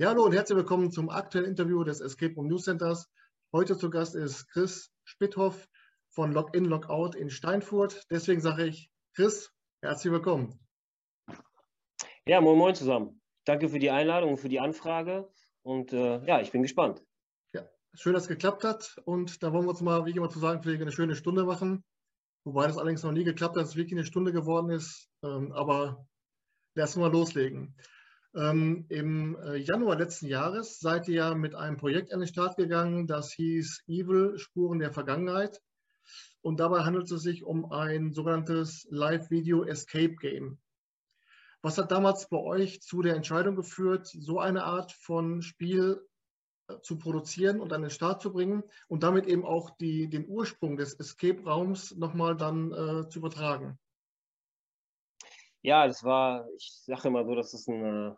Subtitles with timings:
[0.00, 3.10] Ja, hallo und herzlich willkommen zum aktuellen Interview des Escape Room News Centers.
[3.52, 5.68] Heute zu Gast ist Chris Spitthoff
[6.10, 8.06] von Login Logout in Steinfurt.
[8.08, 9.50] Deswegen sage ich, Chris,
[9.82, 10.56] herzlich willkommen.
[12.28, 13.20] Ja, moin moin zusammen.
[13.44, 15.28] Danke für die Einladung und für die Anfrage
[15.62, 17.02] und äh, ja, ich bin gespannt.
[17.52, 20.30] Ja, schön, dass es geklappt hat und da wollen wir uns mal, wie ich immer
[20.30, 21.82] zu sagen pflege, eine schöne Stunde machen.
[22.44, 25.10] Wobei das allerdings noch nie geklappt hat, dass es wirklich eine Stunde geworden ist.
[25.24, 26.06] Ähm, aber
[26.76, 27.74] lass uns mal loslegen.
[28.38, 32.56] Ähm, Im äh, Januar letzten Jahres seid ihr ja mit einem Projekt an den Start
[32.56, 35.60] gegangen, das hieß Evil Spuren der Vergangenheit.
[36.40, 40.58] Und dabei handelt es sich um ein sogenanntes Live-Video Escape Game.
[41.62, 46.06] Was hat damals bei euch zu der Entscheidung geführt, so eine Art von Spiel
[46.68, 50.28] äh, zu produzieren und an den Start zu bringen und damit eben auch die, den
[50.28, 53.80] Ursprung des Escape-Raums nochmal dann äh, zu übertragen?
[55.62, 58.16] Ja, das war, ich sage immer so, das ist eine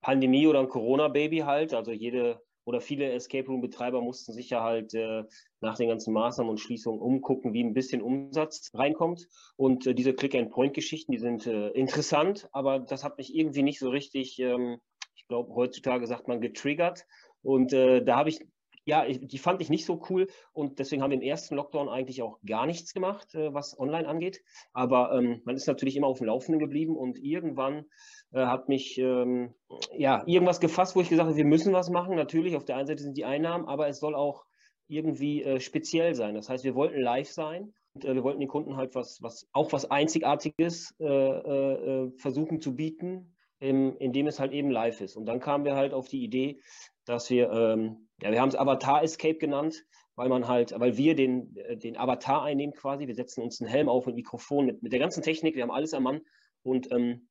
[0.00, 1.74] Pandemie oder ein Corona-Baby halt.
[1.74, 5.22] Also jede oder viele Escape Room-Betreiber mussten sich ja halt äh,
[5.60, 9.28] nach den ganzen Maßnahmen und Schließungen umgucken, wie ein bisschen Umsatz reinkommt.
[9.56, 13.88] Und äh, diese Click-and-Point-Geschichten, die sind äh, interessant, aber das hat mich irgendwie nicht so
[13.88, 14.78] richtig, ähm,
[15.14, 17.06] ich glaube, heutzutage sagt man getriggert.
[17.42, 18.40] Und äh, da habe ich
[18.86, 22.22] ja, die fand ich nicht so cool und deswegen haben wir im ersten Lockdown eigentlich
[22.22, 24.42] auch gar nichts gemacht, äh, was online angeht.
[24.72, 27.86] Aber ähm, man ist natürlich immer auf dem Laufenden geblieben und irgendwann
[28.32, 29.54] äh, hat mich ähm,
[29.92, 32.14] ja irgendwas gefasst, wo ich gesagt habe, wir müssen was machen.
[32.14, 34.44] Natürlich, auf der einen Seite sind die Einnahmen, aber es soll auch
[34.86, 36.36] irgendwie äh, speziell sein.
[36.36, 39.48] Das heißt, wir wollten live sein und äh, wir wollten den Kunden halt was, was
[39.52, 45.16] auch was Einzigartiges äh, äh, versuchen zu bieten, in, indem es halt eben live ist.
[45.16, 46.60] Und dann kamen wir halt auf die Idee,
[47.04, 49.84] dass wir, ähm, ja, wir haben es Avatar Escape genannt,
[50.16, 53.06] weil man halt, weil wir den, äh, den Avatar einnehmen quasi.
[53.06, 55.70] Wir setzen uns einen Helm auf mit Mikrofon, mit, mit der ganzen Technik, wir haben
[55.70, 56.20] alles am Mann.
[56.62, 57.28] Und ähm,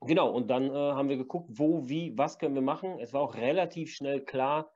[0.00, 2.98] genau, und dann äh, haben wir geguckt, wo, wie, was können wir machen.
[3.00, 4.72] Es war auch relativ schnell klar,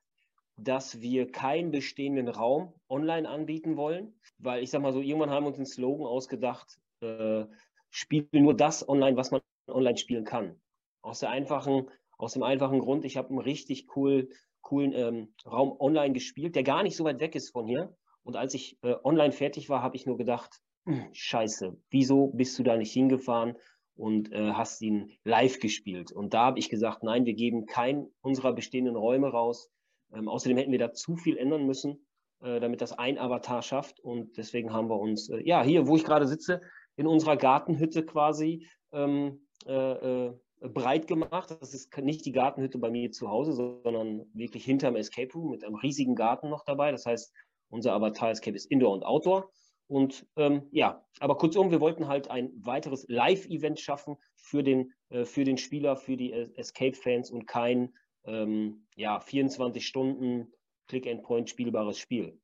[0.56, 5.44] dass wir keinen bestehenden Raum online anbieten wollen, weil ich sag mal so, irgendwann haben
[5.44, 7.44] wir uns einen Slogan ausgedacht, äh,
[7.88, 10.60] spiele nur das online, was man online spielen kann.
[11.02, 11.88] Aus der einfachen
[12.20, 14.28] aus dem einfachen Grund, ich habe einen richtig cool,
[14.60, 17.96] coolen ähm, Raum online gespielt, der gar nicht so weit weg ist von hier.
[18.22, 22.58] Und als ich äh, online fertig war, habe ich nur gedacht, hm, scheiße, wieso bist
[22.58, 23.56] du da nicht hingefahren
[23.94, 26.12] und äh, hast ihn live gespielt?
[26.12, 29.70] Und da habe ich gesagt, nein, wir geben keinen unserer bestehenden Räume raus.
[30.12, 32.06] Ähm, außerdem hätten wir da zu viel ändern müssen,
[32.42, 33.98] äh, damit das ein Avatar schafft.
[33.98, 36.60] Und deswegen haben wir uns, äh, ja, hier, wo ich gerade sitze,
[36.96, 41.50] in unserer Gartenhütte quasi ähm, äh, äh, breit gemacht.
[41.60, 45.64] Das ist nicht die Gartenhütte bei mir zu Hause, sondern wirklich hinterm Escape Room mit
[45.64, 46.92] einem riesigen Garten noch dabei.
[46.92, 47.32] Das heißt,
[47.70, 49.50] unser Avatar Escape ist Indoor und Outdoor.
[49.86, 55.24] Und ähm, ja, aber kurzum, wir wollten halt ein weiteres Live-Event schaffen für den, äh,
[55.24, 57.92] für den Spieler, für die Escape-Fans und kein
[58.24, 60.52] ähm, ja, 24 Stunden
[60.86, 62.40] Click-and-Point spielbares Spiel.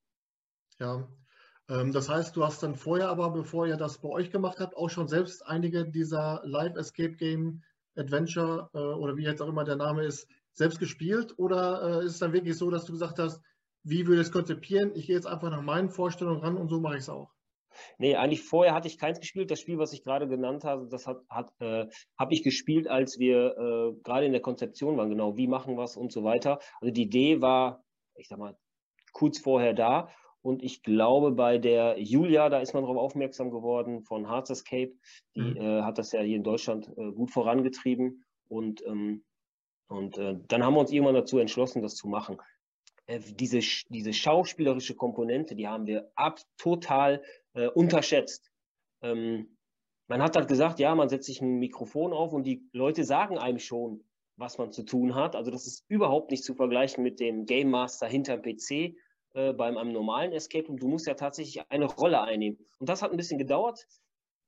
[0.81, 1.09] Ja,
[1.69, 4.77] ähm, das heißt, du hast dann vorher aber, bevor ihr das bei euch gemacht habt,
[4.77, 7.63] auch schon selbst einige dieser Live-Escape-Game
[7.97, 11.35] Adventure äh, oder wie jetzt auch immer der Name ist, selbst gespielt?
[11.39, 13.41] Oder äh, ist es dann wirklich so, dass du gesagt hast,
[13.83, 14.93] wie würde ich es konzipieren?
[14.95, 17.33] Ich gehe jetzt einfach nach meinen Vorstellungen ran und so mache ich es auch.
[17.99, 19.51] Nee, eigentlich vorher hatte ich keins gespielt.
[19.51, 21.87] Das Spiel, was ich gerade genannt habe, das hat, hat äh,
[22.19, 25.85] habe ich gespielt, als wir äh, gerade in der Konzeption waren, genau, wie machen wir
[25.85, 26.59] es und so weiter.
[26.81, 27.85] Also die Idee war,
[28.17, 28.57] ich sag mal,
[29.13, 30.09] kurz vorher da.
[30.47, 34.93] Und ich glaube, bei der Julia, da ist man darauf aufmerksam geworden von Hearts Escape,
[35.35, 35.57] die mhm.
[35.57, 38.25] äh, hat das ja hier in Deutschland äh, gut vorangetrieben.
[38.47, 39.25] Und, ähm,
[39.89, 42.37] und äh, dann haben wir uns irgendwann dazu entschlossen, das zu machen.
[43.07, 43.59] Äh, diese,
[43.89, 47.25] diese schauspielerische Komponente, die haben wir ab total
[47.55, 48.53] äh, unterschätzt.
[49.03, 49.57] Ähm,
[50.07, 53.37] man hat halt gesagt, ja, man setzt sich ein Mikrofon auf und die Leute sagen
[53.37, 54.05] einem schon,
[54.37, 55.35] was man zu tun hat.
[55.35, 58.95] Also das ist überhaupt nicht zu vergleichen mit dem Game Master hinterm PC
[59.37, 60.79] äh, beim einem normalen Escape Room.
[60.79, 62.59] Du musst ja tatsächlich eine Rolle einnehmen.
[62.79, 63.87] Und das hat ein bisschen gedauert,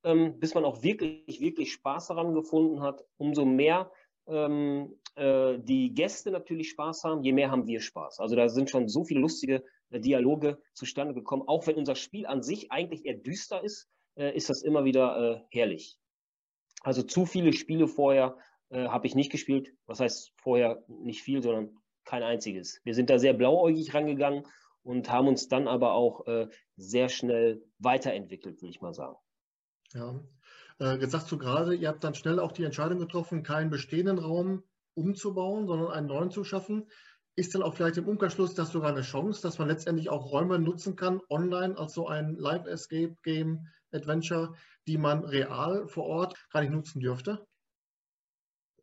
[0.03, 3.05] ähm, bis man auch wirklich, wirklich Spaß daran gefunden hat.
[3.19, 3.93] Umso mehr
[4.27, 8.19] ähm, äh, die Gäste natürlich Spaß haben, je mehr haben wir Spaß.
[8.19, 11.43] Also da sind schon so viele lustige äh, Dialoge zustande gekommen.
[11.47, 15.19] Auch wenn unser Spiel an sich eigentlich eher düster ist, äh, ist das immer wieder
[15.19, 15.99] äh, herrlich.
[16.81, 18.39] Also zu viele Spiele vorher
[18.71, 19.75] äh, habe ich nicht gespielt.
[19.85, 21.77] Was heißt vorher nicht viel, sondern
[22.07, 22.81] kein einziges.
[22.85, 24.47] Wir sind da sehr blauäugig rangegangen
[24.89, 29.17] und haben uns dann aber auch äh, sehr schnell weiterentwickelt, will ich mal sagen.
[29.93, 30.19] Ja,
[30.81, 34.19] äh, jetzt sagst du gerade, ihr habt dann schnell auch die Entscheidung getroffen, keinen bestehenden
[34.19, 34.63] Raum
[34.95, 36.87] umzubauen, sondern einen neuen zu schaffen.
[37.37, 40.59] Ist dann auch vielleicht im Umkehrschluss das sogar eine Chance, dass man letztendlich auch Räume
[40.59, 44.55] nutzen kann, online, als so ein Live-Escape-Game, Adventure,
[44.87, 47.47] die man real vor Ort gar nicht nutzen dürfte?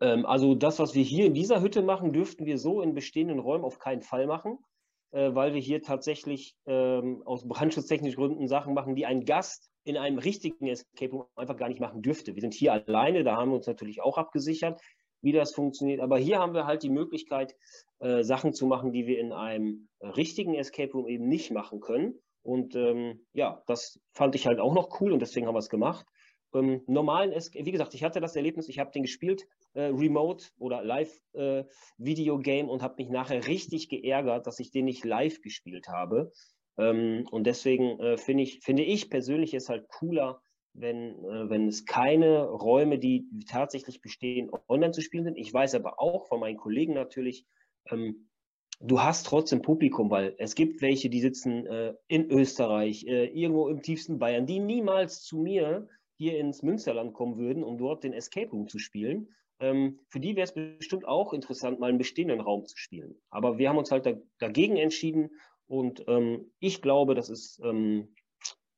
[0.02, 3.40] Ähm, also das, was wir hier in dieser Hütte machen, dürften wir so in bestehenden
[3.40, 4.60] Räumen auf keinen Fall machen,
[5.12, 10.18] weil wir hier tatsächlich ähm, aus brandschutztechnischen Gründen Sachen machen, die ein Gast in einem
[10.18, 12.36] richtigen Escape Room einfach gar nicht machen dürfte.
[12.36, 14.82] Wir sind hier alleine, da haben wir uns natürlich auch abgesichert,
[15.22, 16.02] wie das funktioniert.
[16.02, 17.56] Aber hier haben wir halt die Möglichkeit,
[18.00, 22.20] äh, Sachen zu machen, die wir in einem richtigen Escape Room eben nicht machen können.
[22.42, 25.70] Und ähm, ja, das fand ich halt auch noch cool und deswegen haben wir es
[25.70, 26.06] gemacht.
[26.56, 30.84] Ähm, normalen, wie gesagt, ich hatte das Erlebnis, ich habe den gespielt, äh, Remote oder
[30.84, 36.32] Live-Video-Game äh, und habe mich nachher richtig geärgert, dass ich den nicht live gespielt habe.
[36.78, 40.42] Ähm, und deswegen äh, find ich, finde ich persönlich es halt cooler,
[40.74, 45.38] wenn, äh, wenn es keine Räume, die tatsächlich bestehen, online zu spielen sind.
[45.38, 47.46] Ich weiß aber auch von meinen Kollegen natürlich,
[47.90, 48.30] ähm,
[48.80, 53.68] du hast trotzdem Publikum, weil es gibt welche, die sitzen äh, in Österreich, äh, irgendwo
[53.68, 55.88] im tiefsten Bayern, die niemals zu mir
[56.18, 59.34] hier ins Münsterland kommen würden, um dort den Escape Room zu spielen.
[59.60, 63.16] Ähm, für die wäre es bestimmt auch interessant, mal einen bestehenden Raum zu spielen.
[63.30, 65.30] Aber wir haben uns halt da, dagegen entschieden
[65.68, 68.14] und ähm, ich glaube, das ist ähm,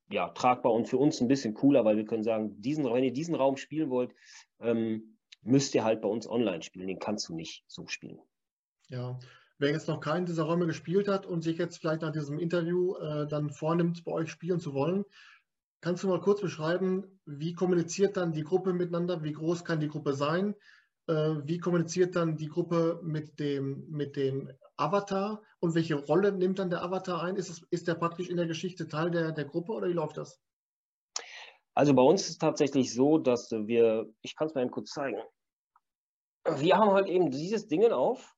[0.10, 3.14] ja, tragbar und für uns ein bisschen cooler, weil wir können sagen, diesen, wenn ihr
[3.14, 4.14] diesen Raum spielen wollt,
[4.60, 6.88] ähm, müsst ihr halt bei uns online spielen.
[6.88, 8.20] Den kannst du nicht so spielen.
[8.90, 9.20] Ja,
[9.58, 12.96] wer jetzt noch keinen dieser Räume gespielt hat und sich jetzt vielleicht nach diesem Interview
[12.96, 15.04] äh, dann vornimmt, bei euch spielen zu wollen,
[15.82, 19.24] Kannst du mal kurz beschreiben, wie kommuniziert dann die Gruppe miteinander?
[19.24, 20.56] Wie groß kann die Gruppe sein?
[21.08, 26.60] Äh, wie kommuniziert dann die Gruppe mit dem, mit dem Avatar und welche Rolle nimmt
[26.60, 27.36] dann der Avatar ein?
[27.36, 30.18] Ist, es, ist der praktisch in der Geschichte Teil der, der Gruppe oder wie läuft
[30.18, 30.42] das?
[31.74, 34.90] Also bei uns ist es tatsächlich so, dass wir, ich kann es mal eben kurz
[34.90, 35.22] zeigen.
[36.56, 38.36] Wir haben halt eben dieses Ding auf.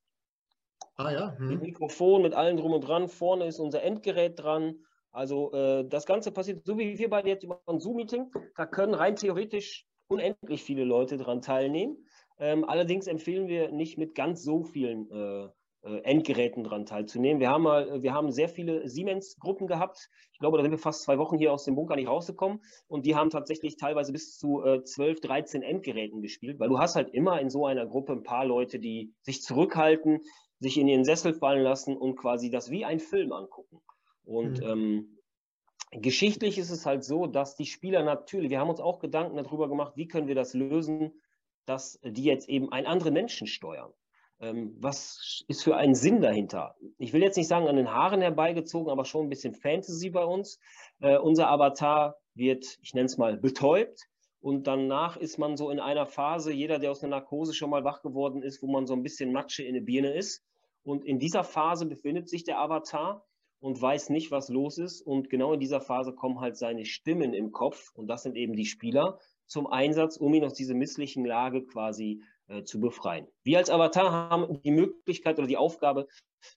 [0.95, 1.37] Ah ja.
[1.37, 1.59] Hm.
[1.59, 3.07] Mikrofon mit allen drum und dran.
[3.07, 4.85] Vorne ist unser Endgerät dran.
[5.11, 8.31] Also äh, das Ganze passiert so wie wir beide jetzt über ein Zoom-Meeting.
[8.55, 12.05] Da können rein theoretisch unendlich viele Leute daran teilnehmen.
[12.39, 15.49] Ähm, allerdings empfehlen wir nicht mit ganz so vielen äh,
[15.81, 17.39] äh, Endgeräten daran teilzunehmen.
[17.39, 20.09] Wir haben, mal, wir haben sehr viele Siemens-Gruppen gehabt.
[20.33, 22.61] Ich glaube, da sind wir fast zwei Wochen hier aus dem Bunker nicht rausgekommen.
[22.87, 26.95] Und die haben tatsächlich teilweise bis zu äh, 12, 13 Endgeräten gespielt, weil du hast
[26.95, 30.19] halt immer in so einer Gruppe ein paar Leute, die sich zurückhalten,
[30.59, 33.81] sich in ihren Sessel fallen lassen und quasi das wie ein Film angucken.
[34.29, 34.67] Und mhm.
[34.67, 35.19] ähm,
[35.91, 39.67] geschichtlich ist es halt so, dass die Spieler natürlich, wir haben uns auch Gedanken darüber
[39.67, 41.19] gemacht, wie können wir das lösen,
[41.65, 43.91] dass die jetzt eben einen anderen Menschen steuern.
[44.39, 46.75] Ähm, was ist für einen Sinn dahinter?
[46.99, 50.23] Ich will jetzt nicht sagen an den Haaren herbeigezogen, aber schon ein bisschen Fantasy bei
[50.23, 50.59] uns.
[50.99, 54.07] Äh, unser Avatar wird, ich nenne es mal, betäubt.
[54.41, 57.83] Und danach ist man so in einer Phase, jeder, der aus einer Narkose schon mal
[57.83, 60.45] wach geworden ist, wo man so ein bisschen Matsche in der Birne ist.
[60.83, 63.25] Und in dieser Phase befindet sich der Avatar
[63.59, 65.01] und weiß nicht, was los ist.
[65.01, 68.55] Und genau in dieser Phase kommen halt seine Stimmen im Kopf, und das sind eben
[68.55, 73.27] die Spieler, zum Einsatz, um ihn aus dieser misslichen Lage quasi äh, zu befreien.
[73.43, 76.07] Wir als Avatar haben die Möglichkeit oder die Aufgabe,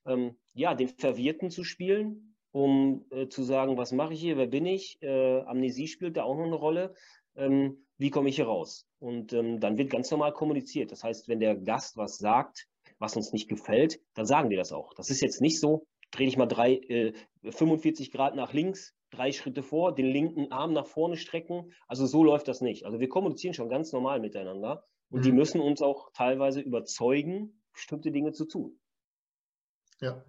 [0.07, 4.47] ähm, ja, den Verwirrten zu spielen, um äh, zu sagen, was mache ich hier, wer
[4.47, 4.99] bin ich?
[5.01, 6.95] Äh, Amnesie spielt da auch noch eine Rolle.
[7.35, 8.87] Ähm, wie komme ich hier raus?
[8.99, 10.93] Und ähm, dann wird ganz normal kommuniziert.
[10.93, 12.69] Das heißt, wenn der Gast was sagt,
[12.99, 14.93] was uns nicht gefällt, dann sagen wir das auch.
[14.95, 17.13] Das ist jetzt nicht so, dreh dich mal drei, äh,
[17.43, 21.73] 45 Grad nach links, drei Schritte vor, den linken Arm nach vorne strecken.
[21.89, 22.87] Also so läuft das nicht.
[22.87, 25.25] Also wir kommunizieren schon ganz normal miteinander und mhm.
[25.25, 28.79] die müssen uns auch teilweise überzeugen, bestimmte Dinge zu tun.
[30.01, 30.25] Ja.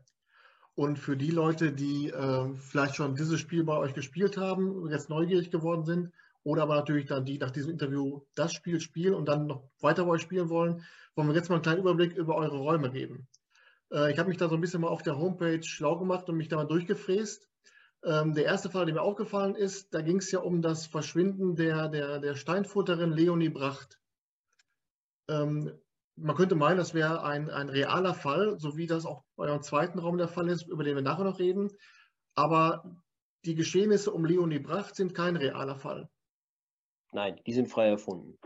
[0.76, 5.10] Und für die Leute, die äh, vielleicht schon dieses Spiel bei euch gespielt haben jetzt
[5.10, 6.12] neugierig geworden sind,
[6.44, 10.04] oder aber natürlich dann die nach diesem Interview das Spiel spielen und dann noch weiter
[10.06, 10.84] bei euch spielen wollen,
[11.16, 13.28] wollen wir jetzt mal einen kleinen Überblick über eure Räume geben.
[13.94, 16.38] Äh, ich habe mich da so ein bisschen mal auf der Homepage schlau gemacht und
[16.38, 17.48] mich da mal durchgefräst.
[18.04, 21.56] Ähm, der erste Fall, der mir aufgefallen ist, da ging es ja um das Verschwinden
[21.56, 24.00] der, der, der Steinfurterin Leonie Bracht.
[25.30, 25.72] Ähm,
[26.16, 29.62] man könnte meinen, das wäre ein, ein realer Fall, so wie das auch bei eurem
[29.62, 31.72] zweiten Raum der Fall ist, über den wir nachher noch reden.
[32.36, 32.98] Aber
[33.46, 36.10] die Geschehnisse um Leonie Bracht sind kein realer Fall.
[37.14, 38.38] Nein, die sind frei erfunden.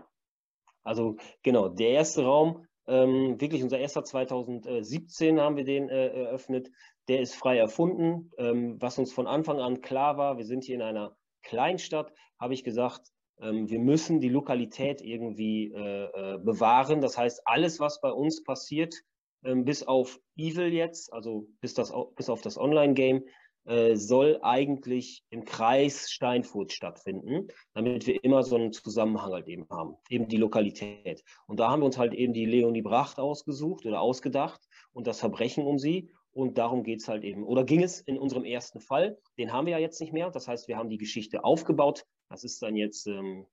[0.83, 6.71] Also genau, der erste Raum, ähm, wirklich unser erster 2017 haben wir den äh, eröffnet.
[7.07, 8.31] Der ist frei erfunden.
[8.37, 12.53] Ähm, was uns von Anfang an klar war, wir sind hier in einer Kleinstadt, habe
[12.53, 17.01] ich gesagt, ähm, wir müssen die Lokalität irgendwie äh, äh, bewahren.
[17.01, 18.95] Das heißt, alles, was bei uns passiert,
[19.43, 23.23] ähm, bis auf Evil jetzt, also bis, das, bis auf das Online-Game,
[23.67, 29.67] äh, soll eigentlich im Kreis Steinfurt stattfinden, damit wir immer so einen Zusammenhang halt eben
[29.69, 31.21] haben, eben die Lokalität.
[31.47, 34.61] Und da haben wir uns halt eben die Leonie Bracht ausgesucht oder ausgedacht
[34.93, 36.09] und das Verbrechen um sie.
[36.31, 37.43] Und darum geht es halt eben.
[37.43, 39.17] Oder ging es in unserem ersten Fall?
[39.37, 40.29] Den haben wir ja jetzt nicht mehr.
[40.29, 42.05] Das heißt, wir haben die Geschichte aufgebaut.
[42.29, 43.47] Das ist dann jetzt ähm,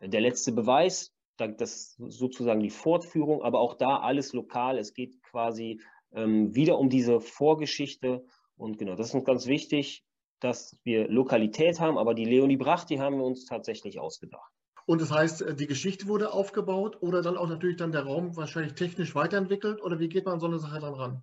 [0.00, 1.12] der letzte Beweis.
[1.38, 4.78] das sozusagen die Fortführung, aber auch da alles lokal.
[4.78, 5.80] Es geht quasi
[6.14, 8.24] ähm, wieder um diese Vorgeschichte.
[8.56, 10.04] Und genau, das ist uns ganz wichtig,
[10.40, 14.52] dass wir Lokalität haben, aber die Leonie Bracht, die haben wir uns tatsächlich ausgedacht.
[14.86, 18.36] Und das heißt, äh, die Geschichte wurde aufgebaut oder dann auch natürlich dann der Raum
[18.36, 21.22] wahrscheinlich technisch weiterentwickelt oder wie geht man an so eine Sache dann ran?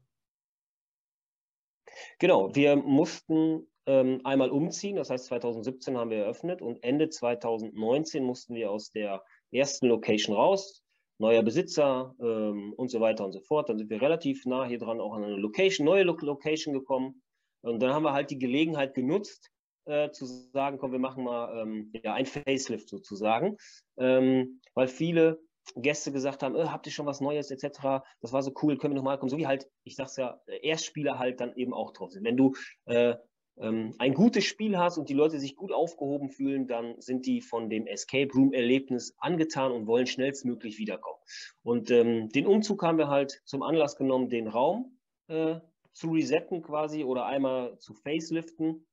[2.20, 8.24] Genau, wir mussten ähm, einmal umziehen, das heißt 2017 haben wir eröffnet und Ende 2019
[8.24, 10.83] mussten wir aus der ersten Location raus,
[11.18, 13.70] neuer Besitzer ähm, und so weiter und so fort.
[13.70, 17.22] Dann sind wir relativ nah hier dran auch an eine Location, neue Lo Location gekommen
[17.62, 19.50] und dann haben wir halt die Gelegenheit genutzt,
[19.86, 23.58] äh, zu sagen, komm, wir machen mal ähm, ja, ein Facelift sozusagen,
[23.98, 25.40] ähm, weil viele
[25.76, 28.04] Gäste gesagt haben, äh, habt ihr schon was Neues etc.
[28.22, 29.30] Das war so cool, können wir nochmal kommen.
[29.30, 32.26] So wie halt, ich sag's ja, Erstspieler halt dann eben auch drauf sind.
[32.26, 32.54] Wenn du
[32.86, 33.16] äh,
[33.56, 37.70] ein gutes Spiel hast und die Leute sich gut aufgehoben fühlen, dann sind die von
[37.70, 41.20] dem Escape Room Erlebnis angetan und wollen schnellstmöglich wiederkommen.
[41.62, 45.60] Und ähm, den Umzug haben wir halt zum Anlass genommen, den Raum äh,
[45.92, 48.88] zu resetten quasi oder einmal zu faceliften.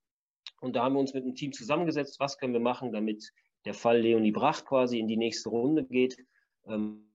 [0.61, 3.33] Und da haben wir uns mit dem Team zusammengesetzt, was können wir machen, damit
[3.65, 6.19] der Fall Leonie Bracht quasi in die nächste Runde geht.
[6.67, 7.11] Ähm,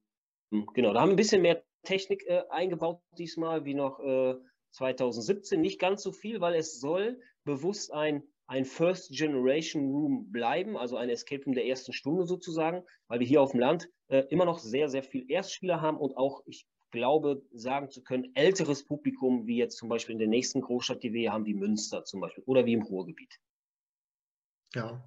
[0.74, 4.36] genau, da haben wir ein bisschen mehr Technik äh, eingebaut diesmal, wie noch äh,
[4.72, 5.62] 2017.
[5.62, 10.98] Nicht ganz so viel, weil es soll bewusst ein, ein First Generation Room bleiben, also
[10.98, 14.46] ein Escape Room der ersten Stunde sozusagen, weil wir hier auf dem Land äh, immer
[14.46, 19.48] noch sehr, sehr viel Erstspieler haben und auch, ich glaube, sagen zu können, älteres Publikum,
[19.48, 22.44] wie jetzt zum Beispiel in der nächsten Großstadt, die wir haben, wie Münster zum Beispiel
[22.46, 23.40] oder wie im Ruhrgebiet.
[24.74, 25.04] Ja,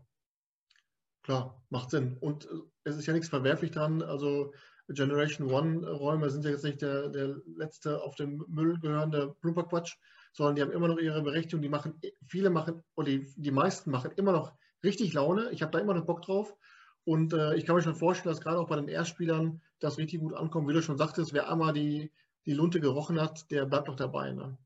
[1.22, 2.16] klar, macht Sinn.
[2.20, 2.48] Und äh,
[2.84, 4.02] es ist ja nichts verwerflich dran.
[4.02, 4.52] Also
[4.88, 9.96] Generation One-Räume sind ja jetzt nicht der, der letzte auf dem Müll gehörende Bloomberg-Quatsch,
[10.32, 11.62] sondern die haben immer noch ihre Berechtigung.
[11.62, 15.50] Die machen, viele machen, oder die, die meisten machen immer noch richtig Laune.
[15.50, 16.56] Ich habe da immer noch Bock drauf.
[17.04, 20.20] Und äh, ich kann mir schon vorstellen, dass gerade auch bei den Erstspielern das richtig
[20.20, 20.68] gut ankommt.
[20.68, 22.12] Wie du schon sagtest, wer einmal die,
[22.44, 24.32] die Lunte gerochen hat, der bleibt noch dabei.
[24.32, 24.58] Ne?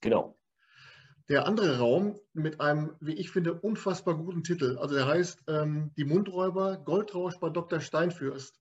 [0.00, 0.38] Genau.
[1.28, 4.76] Der andere Raum mit einem, wie ich finde, unfassbar guten Titel.
[4.78, 7.80] Also der heißt ähm, Die Mundräuber Goldrausch bei Dr.
[7.80, 8.60] Steinfürst.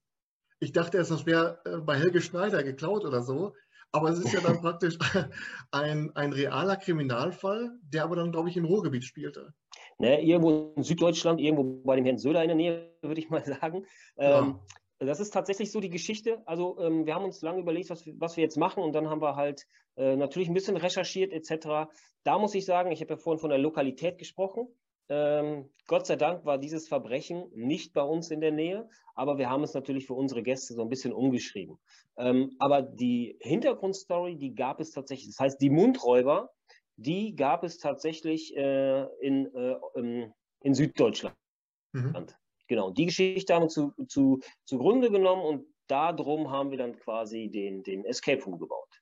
[0.60, 3.56] Ich dachte erst, das wäre äh, bei Helge Schneider geklaut oder so.
[3.92, 4.98] Aber es ist ja dann praktisch
[5.72, 9.54] ein, ein realer Kriminalfall, der aber dann, glaube ich, im Ruhrgebiet spielte.
[9.98, 13.44] Ne, irgendwo in Süddeutschland, irgendwo bei dem Herrn Söder in der Nähe, würde ich mal
[13.44, 13.86] sagen.
[14.18, 14.40] Ja.
[14.40, 14.60] Ähm,
[15.00, 16.42] das ist tatsächlich so die Geschichte.
[16.46, 19.22] Also ähm, wir haben uns lange überlegt, was, was, wir jetzt machen und dann haben
[19.22, 21.92] wir halt äh, natürlich ein bisschen recherchiert etc.
[22.24, 24.68] Da muss ich sagen, ich habe ja vorhin von der Lokalität gesprochen.
[25.12, 29.50] Ähm, Gott sei Dank war dieses Verbrechen nicht bei uns in der Nähe, aber wir
[29.50, 31.78] haben es natürlich für unsere Gäste so ein bisschen umgeschrieben.
[32.16, 35.28] Ähm, aber die Hintergrundstory, die gab es tatsächlich.
[35.28, 36.50] Das heißt, die Mundräuber,
[36.96, 41.36] die gab es tatsächlich äh, in, äh, in Süddeutschland.
[41.92, 42.28] Mhm.
[42.70, 47.50] Genau, die Geschichte haben wir zu, zu, zugrunde genommen und darum haben wir dann quasi
[47.50, 49.02] den, den Escape Room gebaut.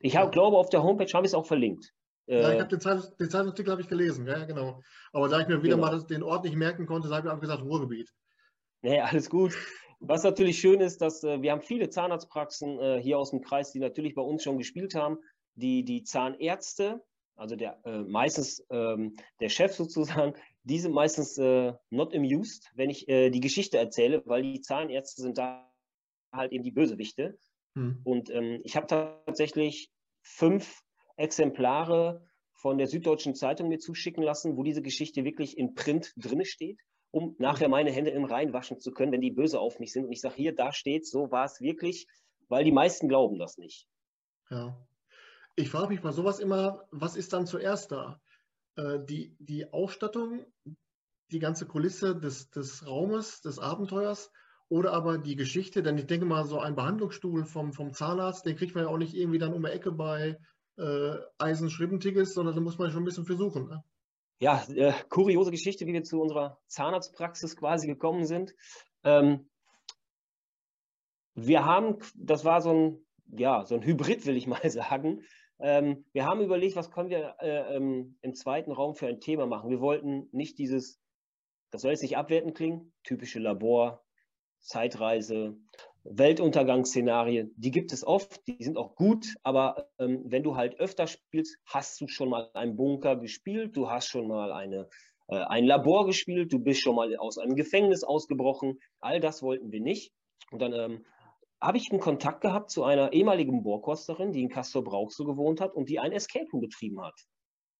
[0.00, 1.94] Ich hab, glaube, auf der Homepage habe ich es auch verlinkt.
[2.26, 4.82] Ja, ich äh, habe den, Zeitungs den Zeitungsartikel habe ich gelesen, ja, genau.
[5.12, 5.90] Aber da ich mir wieder genau.
[5.90, 8.12] mal den Ort nicht merken konnte, habe ich einfach gesagt Ruhrgebiet.
[8.82, 9.56] Nee, alles gut.
[10.00, 13.72] Was natürlich schön ist, dass äh, wir haben viele Zahnarztpraxen äh, hier aus dem Kreis,
[13.72, 15.18] die natürlich bei uns schon gespielt haben.
[15.56, 17.02] Die, die Zahnärzte,
[17.36, 22.88] also der äh, meistens ähm, der Chef sozusagen, die sind meistens äh, not amused, wenn
[22.88, 25.70] ich äh, die Geschichte erzähle, weil die Zahnärzte sind da
[26.32, 27.38] halt eben die Bösewichte.
[27.74, 28.00] Hm.
[28.04, 29.90] Und ähm, ich habe tatsächlich
[30.22, 30.80] fünf
[31.20, 32.22] Exemplare
[32.52, 36.80] von der Süddeutschen Zeitung mir zuschicken lassen, wo diese Geschichte wirklich in Print drinne steht,
[37.10, 37.72] um nachher mhm.
[37.72, 40.06] meine Hände im Rhein waschen zu können, wenn die böse auf mich sind.
[40.06, 42.06] Und ich sage, hier, da steht, so war es wirklich,
[42.48, 43.86] weil die meisten glauben das nicht.
[44.50, 44.76] Ja.
[45.56, 48.20] Ich frage mich bei sowas immer, was ist dann zuerst da?
[48.76, 50.44] Äh, die, die Ausstattung,
[51.30, 54.32] die ganze Kulisse des, des Raumes, des Abenteuers
[54.68, 55.82] oder aber die Geschichte?
[55.82, 58.98] Denn ich denke mal, so ein Behandlungsstuhl vom, vom Zahnarzt, den kriegt man ja auch
[58.98, 60.38] nicht irgendwie dann um die Ecke bei
[60.80, 63.68] äh, Eisenschribbentigges, sondern da muss man schon ein bisschen versuchen.
[63.68, 63.84] Ne?
[64.40, 68.54] Ja, äh, kuriose Geschichte, wie wir zu unserer Zahnarztpraxis quasi gekommen sind.
[69.04, 69.50] Ähm,
[71.34, 75.22] wir haben, das war so ein, ja, so ein Hybrid, will ich mal sagen.
[75.58, 79.46] Ähm, wir haben überlegt, was können wir äh, ähm, im zweiten Raum für ein Thema
[79.46, 79.68] machen.
[79.68, 80.98] Wir wollten nicht dieses,
[81.70, 84.02] das soll jetzt nicht abwertend klingen, typische Labor,
[84.60, 85.58] Zeitreise,
[86.04, 91.06] Weltuntergangsszenarien, die gibt es oft, die sind auch gut, aber ähm, wenn du halt öfter
[91.06, 94.88] spielst, hast du schon mal einen Bunker gespielt, du hast schon mal eine,
[95.28, 98.78] äh, ein Labor gespielt, du bist schon mal aus einem Gefängnis ausgebrochen.
[99.00, 100.12] All das wollten wir nicht.
[100.50, 101.04] Und dann ähm,
[101.60, 105.74] habe ich einen Kontakt gehabt zu einer ehemaligen Bohrkosterin, die in Castor Brauxel gewohnt hat
[105.74, 107.20] und die ein Escape Room betrieben hat.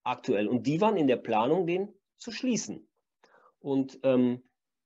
[0.05, 0.49] Aktuell.
[0.49, 2.89] Und die waren in der Planung, den zu schließen.
[3.61, 4.43] Und ähm,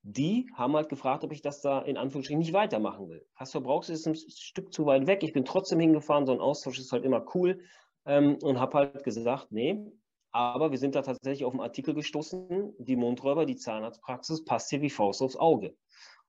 [0.06, 3.26] die haben halt gefragt, ob ich das da in Anführungsstrichen nicht weitermachen will.
[3.37, 5.23] Castor Brauchs ist ein Stück zu weit weg.
[5.23, 6.26] Ich bin trotzdem hingefahren.
[6.26, 7.61] So ein Austausch ist halt immer cool.
[8.04, 9.82] Ähm, und habe halt gesagt, nee,
[10.30, 14.82] aber wir sind da tatsächlich auf einen Artikel gestoßen, die Mundräuber, die Zahnarztpraxis passt hier
[14.82, 15.75] wie Faust aufs Auge.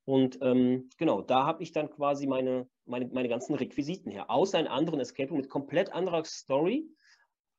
[0.05, 4.29] Und ähm, genau, da habe ich dann quasi meine, meine, meine ganzen Requisiten her.
[4.29, 6.87] Außer einen anderen Escape mit komplett anderer Story,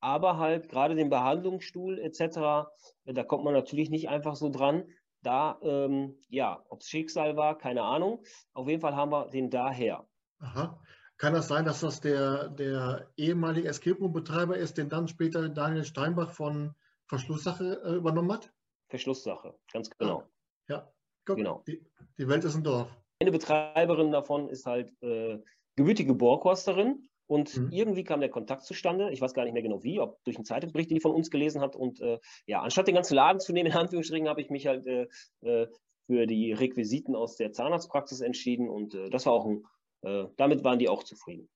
[0.00, 2.70] aber halt gerade den Behandlungsstuhl etc.,
[3.04, 4.84] da kommt man natürlich nicht einfach so dran.
[5.26, 8.22] Da, ähm, ja, ob es Schicksal war, keine Ahnung.
[8.52, 10.06] Auf jeden Fall haben wir den daher.
[10.38, 10.80] Aha.
[11.18, 15.84] Kann das sein, dass das der, der ehemalige Escape Room-Betreiber ist, den dann später Daniel
[15.84, 18.52] Steinbach von Verschlusssache äh, übernommen hat?
[18.88, 20.22] Verschlusssache, ganz genau.
[20.68, 20.92] Ja, ja.
[21.24, 21.64] Guck, genau.
[21.66, 21.84] Die,
[22.18, 22.88] die, Welt ist ein Dorf.
[23.20, 25.42] Eine Betreiberin davon ist halt äh,
[25.74, 27.70] gewütige Bohrkosterin und mhm.
[27.72, 29.10] irgendwie kam der Kontakt zustande.
[29.10, 31.30] Ich weiß gar nicht mehr genau wie, ob durch einen Zeitungsbericht, den die von uns
[31.30, 31.74] gelesen hat.
[31.74, 34.86] Und äh, ja, anstatt den ganzen Laden zu nehmen, in Anführungsstrichen, habe ich mich halt
[34.86, 35.08] äh,
[35.40, 35.66] äh,
[36.06, 38.68] für die Requisiten aus der Zahnarztpraxis entschieden.
[38.68, 39.64] Und äh, das war auch ein,
[40.02, 41.48] äh, damit waren die auch zufrieden.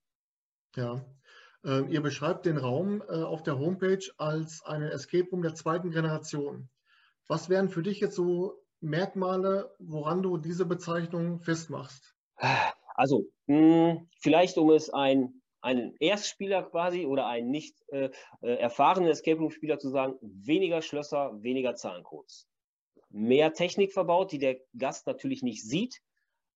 [0.75, 1.05] Ja.
[1.63, 5.91] Ähm, ihr beschreibt den Raum äh, auf der Homepage als einen Escape Room der zweiten
[5.91, 6.69] Generation.
[7.27, 12.15] Was wären für dich jetzt so Merkmale, woran du diese Bezeichnung festmachst?
[12.95, 18.09] Also, mh, hm, vielleicht um es ein einen Erstspieler quasi oder einen nicht äh,
[18.41, 22.47] äh, erfahrenen Escape Room-Spieler zu sagen, weniger Schlösser, weniger Zahlencodes.
[23.09, 26.01] Mehr Technik verbaut, die der Gast natürlich nicht sieht,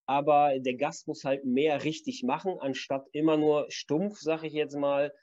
[0.05, 4.75] aber der Gast muss halt mehr richtig machen, anstatt immer nur stumpf, sage ich jetzt
[4.75, 5.13] mal,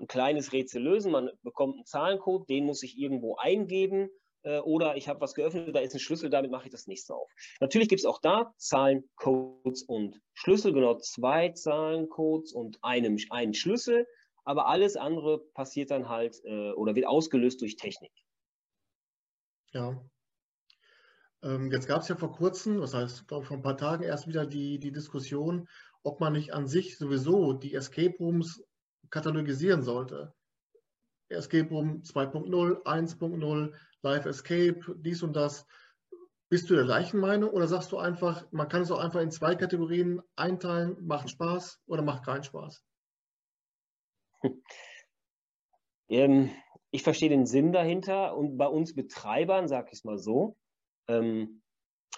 [0.00, 1.12] ein kleines Rätsel lösen.
[1.12, 4.10] Man bekommt einen Zahlencode, den muss ich irgendwo eingeben
[4.42, 7.14] äh, oder ich habe was geöffnet, da ist ein Schlüssel, damit mache ich das nächste
[7.14, 7.30] auf.
[7.60, 13.54] Natürlich gibt es auch da Zahlen, Codes und Schlüssel, genau zwei Zahlencodes und einem, einen
[13.54, 14.06] Schlüssel,
[14.44, 18.12] aber alles andere passiert dann halt äh, oder wird ausgelöst durch Technik.
[19.72, 20.04] Ja.
[21.42, 24.04] Ähm, jetzt gab es ja vor kurzem, das heißt, glaube ich, vor ein paar Tagen
[24.04, 25.68] erst wieder die, die Diskussion,
[26.02, 28.62] ob man nicht an sich sowieso die Escape Rooms
[29.10, 30.34] katalogisieren sollte.
[31.32, 35.66] Escape Room 2.0, 1.0, Live Escape, dies und das.
[36.48, 39.30] Bist du der gleichen Meinung oder sagst du einfach, man kann es auch einfach in
[39.30, 42.84] zwei Kategorien einteilen, macht Spaß oder macht keinen Spaß?
[46.08, 46.50] Ähm,
[46.90, 50.58] ich verstehe den Sinn dahinter und bei uns Betreibern, sage ich es mal so,
[51.08, 51.62] ähm,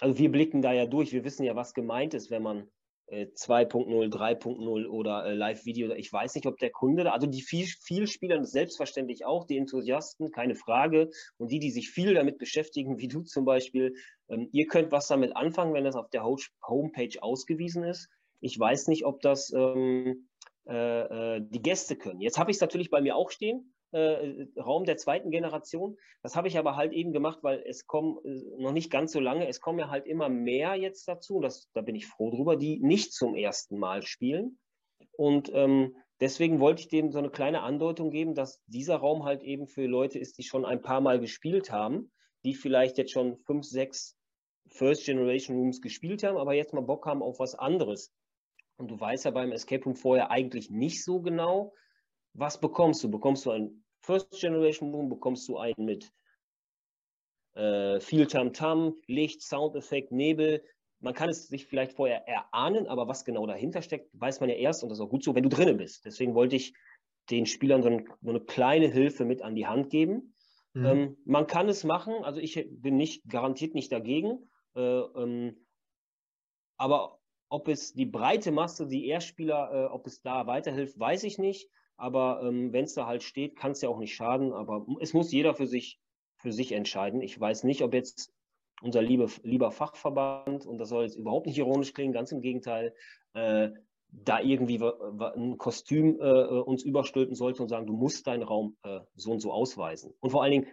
[0.01, 2.69] also wir blicken da ja durch, wir wissen ja, was gemeint ist, wenn man
[3.11, 5.93] 2.0, 3.0 oder äh, Live-Video.
[5.93, 9.57] Ich weiß nicht, ob der Kunde da, also die viel, viel Spieler selbstverständlich auch, die
[9.57, 11.09] Enthusiasten, keine Frage.
[11.37, 13.95] Und die, die sich viel damit beschäftigen, wie du zum Beispiel,
[14.29, 18.09] ähm, ihr könnt was damit anfangen, wenn das auf der Homepage ausgewiesen ist.
[18.41, 20.27] Ich weiß nicht, ob das ähm,
[20.67, 22.21] äh, äh die Gäste können.
[22.21, 25.97] Jetzt habe ich es natürlich bei mir auch stehen äh, Raum der zweiten Generation.
[26.21, 29.19] Das habe ich aber halt eben gemacht, weil es kommen äh, noch nicht ganz so
[29.19, 32.57] lange, es kommen ja halt immer mehr jetzt dazu, das, da bin ich froh drüber,
[32.57, 34.59] die nicht zum ersten Mal spielen.
[35.13, 39.43] Und ähm, deswegen wollte ich dem so eine kleine Andeutung geben, dass dieser Raum halt
[39.43, 42.11] eben für Leute ist, die schon ein paar Mal gespielt haben,
[42.43, 44.17] die vielleicht jetzt schon fünf, sechs
[44.67, 48.11] First Generation Rooms gespielt haben, aber jetzt mal Bock haben auf was anderes.
[48.77, 51.73] Und du weißt ja beim Escape Room vorher eigentlich nicht so genau,
[52.33, 53.09] was bekommst du?
[53.09, 56.13] Bekommst du ein First Generation Room bekommst du einen mit
[57.55, 60.63] äh, viel Tamtam, -Tam, Licht, Soundeffekt, Nebel.
[60.99, 64.55] Man kann es sich vielleicht vorher erahnen, aber was genau dahinter steckt, weiß man ja
[64.55, 66.05] erst und das ist auch gut so, wenn du drinnen bist.
[66.05, 66.73] Deswegen wollte ich
[67.29, 70.35] den Spielern so, ein, so, eine kleine Hilfe mit an die Hand geben.
[70.73, 70.85] Mhm.
[70.85, 75.65] Ähm, man kann es machen, also ich bin nicht garantiert nicht dagegen, äh, ähm,
[76.77, 81.37] aber ob es die breite Masse, die Erstspieler, äh, ob es da weiterhilft, weiß ich
[81.37, 81.69] nicht.
[81.97, 84.53] Aber ähm, wenn es da halt steht, kann es ja auch nicht schaden.
[84.53, 85.99] Aber es muss jeder für sich,
[86.37, 87.21] für sich entscheiden.
[87.21, 88.33] Ich weiß nicht, ob jetzt
[88.81, 92.93] unser liebe, lieber Fachverband, und das soll jetzt überhaupt nicht ironisch klingen, ganz im Gegenteil,
[93.33, 93.69] äh,
[94.11, 98.99] da irgendwie ein Kostüm äh, uns überstülpen sollte und sagen, du musst deinen Raum äh,
[99.15, 100.13] so und so ausweisen.
[100.19, 100.67] Und vor allen Dingen,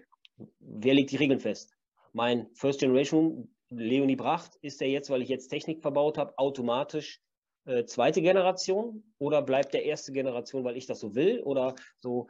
[0.60, 1.74] wer legt die Regeln fest?
[2.12, 7.20] Mein First Generation, Leonie Bracht, ist der jetzt, weil ich jetzt Technik verbaut habe, automatisch
[7.64, 12.28] äh, zweite Generation oder bleibt der erste Generation, weil ich das so will oder so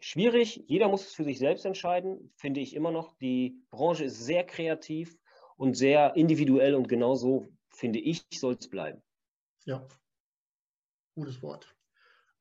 [0.00, 0.64] schwierig.
[0.66, 3.16] Jeder muss es für sich selbst entscheiden, finde ich immer noch.
[3.18, 5.16] Die Branche ist sehr kreativ
[5.56, 9.02] und sehr individuell und genau so, finde ich, soll es bleiben.
[9.64, 9.86] Ja,
[11.14, 11.74] gutes Wort.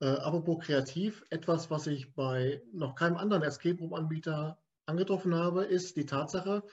[0.02, 5.98] Äh, apropos kreativ, etwas, was ich bei noch keinem anderen Escape Room-Anbieter angetroffen habe, ist
[5.98, 6.64] die Tatsache,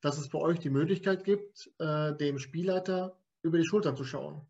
[0.00, 4.46] dass es bei euch die Möglichkeit gibt, äh, dem Spielleiter über die Schulter zu schauen.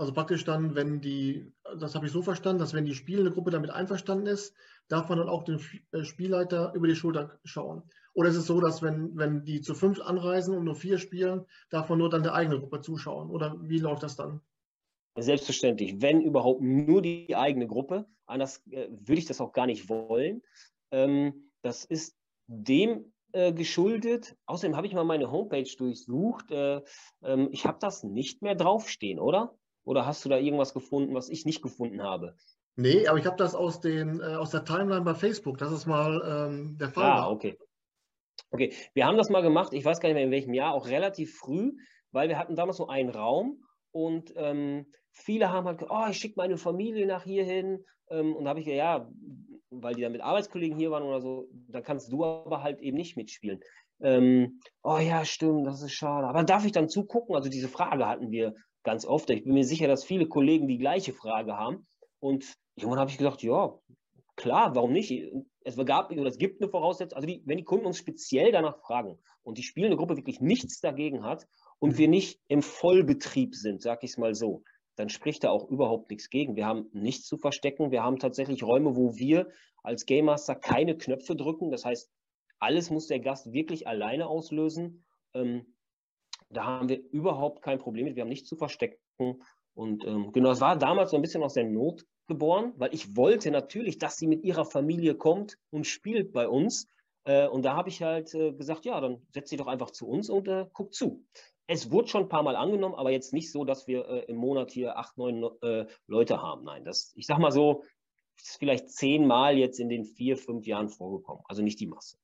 [0.00, 3.50] Also praktisch dann, wenn die, das habe ich so verstanden, dass wenn die spielende Gruppe
[3.50, 4.54] damit einverstanden ist,
[4.88, 5.60] darf man dann auch den
[5.92, 7.82] äh, Spielleiter über die Schulter schauen.
[8.14, 11.44] Oder ist es so, dass wenn, wenn die zu fünf anreisen und nur vier spielen,
[11.68, 13.28] darf man nur dann der eigene Gruppe zuschauen?
[13.28, 14.40] Oder wie läuft das dann?
[15.18, 18.06] Selbstverständlich, wenn überhaupt nur die eigene Gruppe.
[18.24, 20.40] Anders äh, würde ich das auch gar nicht wollen.
[20.92, 24.34] Ähm, das ist dem äh, geschuldet.
[24.46, 26.50] Außerdem habe ich mal meine Homepage durchsucht.
[26.52, 26.80] Äh,
[27.22, 29.54] ähm, ich habe das nicht mehr draufstehen, oder?
[29.84, 32.36] Oder hast du da irgendwas gefunden, was ich nicht gefunden habe?
[32.76, 35.58] Nee, aber ich habe das aus, den, äh, aus der Timeline bei Facebook.
[35.58, 37.04] Das ist mal ähm, der Fall.
[37.04, 37.58] Ah, okay.
[38.50, 40.88] Okay, wir haben das mal gemacht, ich weiß gar nicht mehr in welchem Jahr, auch
[40.88, 41.72] relativ früh,
[42.10, 43.62] weil wir hatten damals so einen Raum
[43.92, 47.84] und ähm, viele haben halt gesagt, oh, ich schicke meine Familie nach hier hin.
[48.08, 49.08] Ähm, und da habe ich gesagt, ja,
[49.70, 52.96] weil die dann mit Arbeitskollegen hier waren oder so, dann kannst du aber halt eben
[52.96, 53.60] nicht mitspielen.
[54.00, 56.26] Ähm, oh ja, stimmt, das ist schade.
[56.26, 57.36] Aber darf ich dann zugucken?
[57.36, 59.30] Also diese Frage hatten wir ganz oft.
[59.30, 61.86] Ich bin mir sicher, dass viele Kollegen die gleiche Frage haben.
[62.18, 63.78] Und irgendwann habe ich gesagt, ja,
[64.36, 65.32] klar, warum nicht?
[65.62, 68.78] Es gab oder es gibt eine Voraussetzung, also die, wenn die Kunden uns speziell danach
[68.78, 71.46] fragen und die spielende Gruppe wirklich nichts dagegen hat
[71.78, 74.62] und wir nicht im Vollbetrieb sind, sag ich es mal so,
[74.96, 76.56] dann spricht da auch überhaupt nichts gegen.
[76.56, 77.90] Wir haben nichts zu verstecken.
[77.90, 79.48] Wir haben tatsächlich Räume, wo wir
[79.82, 81.70] als Game Master keine Knöpfe drücken.
[81.70, 82.10] Das heißt,
[82.58, 85.04] alles muss der Gast wirklich alleine auslösen.
[85.32, 85.74] Ähm,
[86.50, 88.16] da haben wir überhaupt kein Problem mit.
[88.16, 88.98] Wir haben nichts zu verstecken.
[89.74, 93.16] Und ähm, genau, es war damals so ein bisschen aus der Not geboren, weil ich
[93.16, 96.88] wollte natürlich, dass sie mit ihrer Familie kommt und spielt bei uns.
[97.24, 100.08] Äh, und da habe ich halt äh, gesagt, ja, dann setzt sie doch einfach zu
[100.08, 101.24] uns und äh, guckt zu.
[101.66, 104.36] Es wurde schon ein paar Mal angenommen, aber jetzt nicht so, dass wir äh, im
[104.36, 106.64] Monat hier acht, neun äh, Leute haben.
[106.64, 107.84] Nein, das, ich sag mal so,
[108.36, 111.42] ist vielleicht zehnmal jetzt in den vier, fünf Jahren vorgekommen.
[111.46, 112.16] Also nicht die Masse.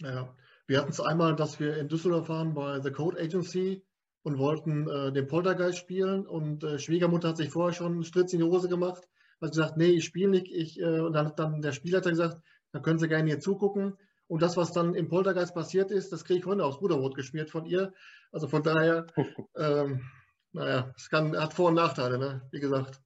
[0.00, 0.34] Ja,
[0.66, 3.84] wir hatten es einmal, dass wir in Düsseldorf waren bei The Code Agency
[4.22, 8.32] und wollten äh, den Poltergeist spielen und äh, Schwiegermutter hat sich vorher schon einen Stritz
[8.32, 9.08] in die Hose gemacht,
[9.40, 10.52] hat gesagt, nee, ich spiele nicht.
[10.52, 13.98] Ich, äh, und dann hat dann der Spielleiter gesagt, dann können Sie gerne hier zugucken.
[14.28, 17.50] Und das, was dann im Poltergeist passiert ist, das kriege ich heute aufs Bruderbrot geschmiert
[17.50, 17.92] von ihr.
[18.30, 19.06] Also von daher,
[19.56, 20.08] ähm,
[20.52, 22.48] naja, es kann, hat Vor- und Nachteile, ne?
[22.50, 23.02] wie gesagt.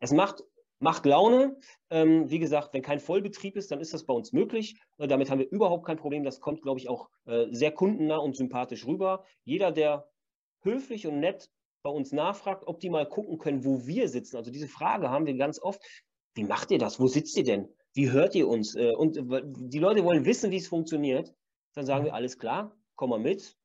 [0.00, 0.42] Es macht
[0.80, 1.56] Macht Laune.
[1.90, 4.80] Ähm, wie gesagt, wenn kein Vollbetrieb ist, dann ist das bei uns möglich.
[4.98, 6.24] Äh, damit haben wir überhaupt kein Problem.
[6.24, 9.24] Das kommt, glaube ich, auch äh, sehr kundennah und sympathisch rüber.
[9.44, 10.08] Jeder, der
[10.62, 11.50] höflich und nett
[11.82, 14.36] bei uns nachfragt, ob die mal gucken können, wo wir sitzen.
[14.36, 15.82] Also diese Frage haben wir ganz oft.
[16.34, 16.98] Wie macht ihr das?
[16.98, 17.68] Wo sitzt ihr denn?
[17.92, 18.74] Wie hört ihr uns?
[18.74, 21.34] Äh, und äh, die Leute wollen wissen, wie es funktioniert.
[21.74, 23.56] Dann sagen wir, alles klar, komm mal mit.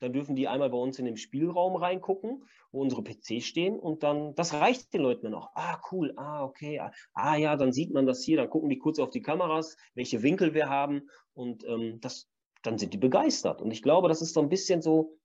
[0.00, 4.02] Dann dürfen die einmal bei uns in den Spielraum reingucken, wo unsere PCs stehen und
[4.02, 5.50] dann, das reicht den Leuten auch.
[5.54, 8.78] Ah, cool, ah, okay, ah, ah, ja, dann sieht man das hier, dann gucken die
[8.78, 12.28] kurz auf die Kameras, welche Winkel wir haben und ähm, das,
[12.62, 13.62] dann sind die begeistert.
[13.62, 15.18] Und ich glaube, das ist so ein bisschen so,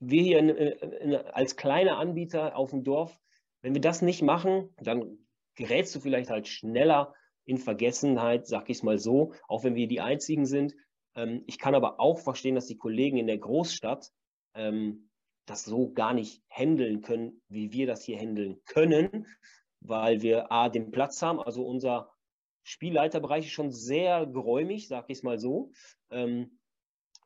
[0.00, 3.18] wir hier in, in, als kleine Anbieter auf dem Dorf,
[3.62, 5.18] wenn wir das nicht machen, dann
[5.54, 9.88] gerätst du vielleicht halt schneller in Vergessenheit, sag ich es mal so, auch wenn wir
[9.88, 10.74] die Einzigen sind.
[11.14, 14.10] Ähm, ich kann aber auch verstehen, dass die Kollegen in der Großstadt
[14.54, 15.10] ähm,
[15.46, 19.26] das so gar nicht handeln können, wie wir das hier handeln können,
[19.80, 22.12] weil wir A, den Platz haben, also unser
[22.62, 25.72] Spielleiterbereich ist schon sehr geräumig, sag ich es mal so.
[26.10, 26.58] Ähm,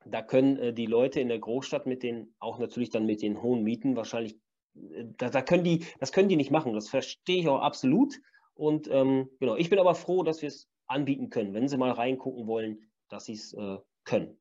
[0.07, 3.43] da können äh, die Leute in der Großstadt mit den, auch natürlich dann mit den
[3.43, 4.39] hohen Mieten wahrscheinlich,
[4.75, 6.73] äh, da, da, können die, das können die nicht machen.
[6.73, 8.15] Das verstehe ich auch absolut.
[8.55, 11.91] Und ähm, genau, ich bin aber froh, dass wir es anbieten können, wenn Sie mal
[11.91, 14.37] reingucken wollen dass sie es äh, können.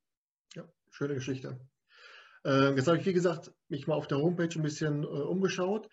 [0.55, 1.59] Ja, schöne Geschichte.
[2.43, 5.89] Äh, jetzt habe ich, wie gesagt, mich mal auf der Homepage ein bisschen äh, umgeschaut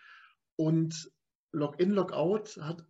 [0.56, 1.12] und
[1.52, 2.86] Login, Logout hat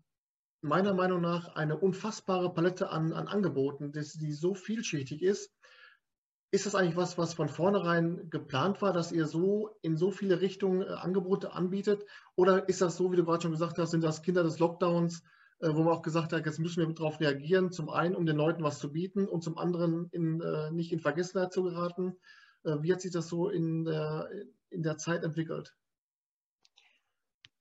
[0.62, 5.52] meiner Meinung nach eine unfassbare Palette an, an Angeboten, die, die so vielschichtig ist.
[6.52, 10.40] Ist das eigentlich was, was von vornherein geplant war, dass ihr so in so viele
[10.40, 12.04] Richtungen äh, Angebote anbietet?
[12.36, 15.24] Oder ist das so, wie du gerade schon gesagt hast, sind das Kinder des Lockdowns,
[15.60, 18.62] wo man auch gesagt hat, jetzt müssen wir darauf reagieren, zum einen, um den Leuten
[18.62, 22.16] was zu bieten und zum anderen in, äh, nicht in Vergessenheit zu geraten.
[22.64, 24.28] Äh, wie hat sich das so in der,
[24.70, 25.74] in der Zeit entwickelt?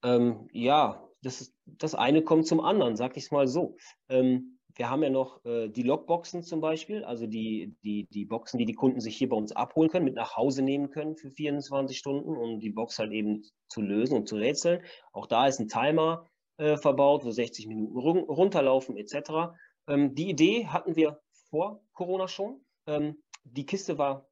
[0.03, 3.75] Ähm, ja, das, das eine kommt zum anderen, sag ich es mal so.
[4.07, 8.57] Ähm, wir haben ja noch äh, die Logboxen zum Beispiel, also die, die, die Boxen,
[8.57, 11.31] die die Kunden sich hier bei uns abholen können, mit nach Hause nehmen können für
[11.31, 14.81] 24 Stunden, um die Box halt eben zu lösen und zu rätseln.
[15.11, 16.25] Auch da ist ein Timer
[16.59, 19.55] äh, verbaut, wo 60 Minuten runterlaufen etc.
[19.87, 21.19] Ähm, die Idee hatten wir
[21.49, 22.63] vor Corona schon.
[22.85, 24.27] Ähm, die Kiste war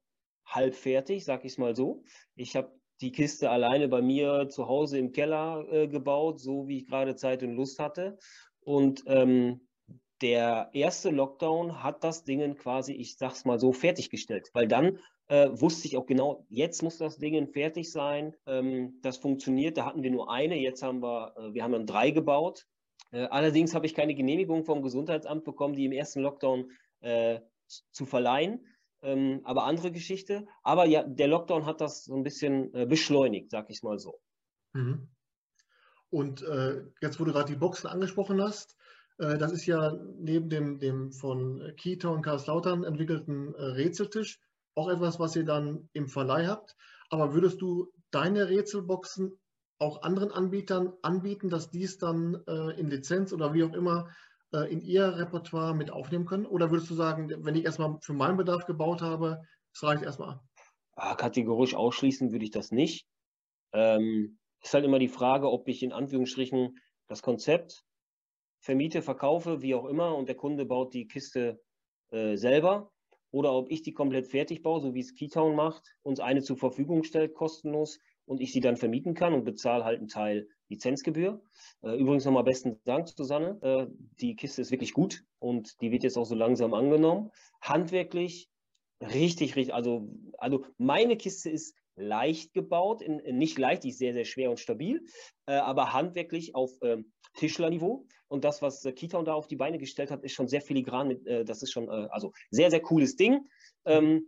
[0.46, 2.04] halb fertig, sag ich es mal so.
[2.34, 6.78] Ich habe die Kiste alleine bei mir zu Hause im Keller äh, gebaut, so wie
[6.78, 8.18] ich gerade Zeit und Lust hatte.
[8.60, 9.66] Und ähm,
[10.20, 15.50] der erste Lockdown hat das Ding quasi, ich sag's mal so, fertiggestellt, weil dann äh,
[15.52, 18.34] wusste ich auch genau, jetzt muss das Ding fertig sein.
[18.46, 19.76] Ähm, das funktioniert.
[19.76, 22.66] Da hatten wir nur eine, jetzt haben wir, äh, wir haben dann drei gebaut.
[23.12, 28.06] Äh, allerdings habe ich keine Genehmigung vom Gesundheitsamt bekommen, die im ersten Lockdown äh, zu
[28.06, 28.66] verleihen.
[29.02, 30.46] Ähm, aber andere Geschichte.
[30.62, 34.20] Aber ja, der Lockdown hat das so ein bisschen äh, beschleunigt, sag ich mal so.
[34.72, 35.08] Mhm.
[36.10, 38.74] Und äh, jetzt, wo du gerade die Boxen angesprochen hast,
[39.20, 44.38] das ist ja neben dem, dem von Kita und Karlslautern entwickelten Rätseltisch
[44.78, 46.76] auch etwas, was ihr dann im Verleih habt.
[47.10, 49.38] Aber würdest du deine Rätselboxen
[49.78, 54.10] auch anderen Anbietern anbieten, dass dies dann äh, in Lizenz oder wie auch immer
[54.52, 56.46] äh, in ihr Repertoire mit aufnehmen können?
[56.46, 60.40] Oder würdest du sagen, wenn ich erstmal für meinen Bedarf gebaut habe, das reicht erstmal?
[60.92, 63.06] Ah, kategorisch ausschließen würde ich das nicht.
[63.72, 67.84] Ähm, ist halt immer die Frage, ob ich in Anführungsstrichen das Konzept
[68.60, 71.60] vermiete, verkaufe, wie auch immer, und der Kunde baut die Kiste
[72.10, 72.90] äh, selber
[73.30, 76.56] oder ob ich die komplett fertig baue, so wie es Keytown macht, uns eine zur
[76.56, 81.42] Verfügung stellt, kostenlos, und ich sie dann vermieten kann und bezahle halt einen Teil Lizenzgebühr.
[81.82, 83.58] Äh, übrigens nochmal besten Dank, Susanne.
[83.62, 83.86] Äh,
[84.20, 87.30] die Kiste ist wirklich gut und die wird jetzt auch so langsam angenommen.
[87.62, 88.50] Handwerklich
[89.00, 94.24] richtig, richtig, also, also meine Kiste ist leicht gebaut, nicht leicht, die ist sehr, sehr
[94.24, 95.04] schwer und stabil,
[95.46, 98.06] äh, aber handwerklich auf ähm, Tischlerniveau.
[98.28, 101.08] Und das, was äh, Kita da auf die Beine gestellt hat, ist schon sehr filigran.
[101.08, 103.48] Mit, äh, das ist schon, äh, also sehr, sehr cooles Ding.
[103.84, 104.26] Ähm,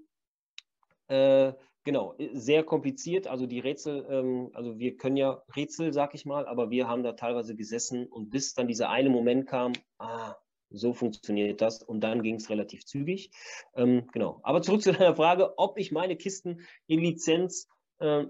[1.08, 1.52] äh,
[1.84, 3.26] genau, äh, sehr kompliziert.
[3.26, 7.02] Also die Rätsel, ähm, also wir können ja Rätsel, sag ich mal, aber wir haben
[7.02, 10.36] da teilweise gesessen und bis dann dieser eine Moment kam, ah,
[10.70, 13.30] so funktioniert das und dann ging es relativ zügig.
[13.74, 14.40] Ähm, genau.
[14.44, 18.24] Aber zurück zu deiner Frage, ob ich meine Kisten in Lizenz äh,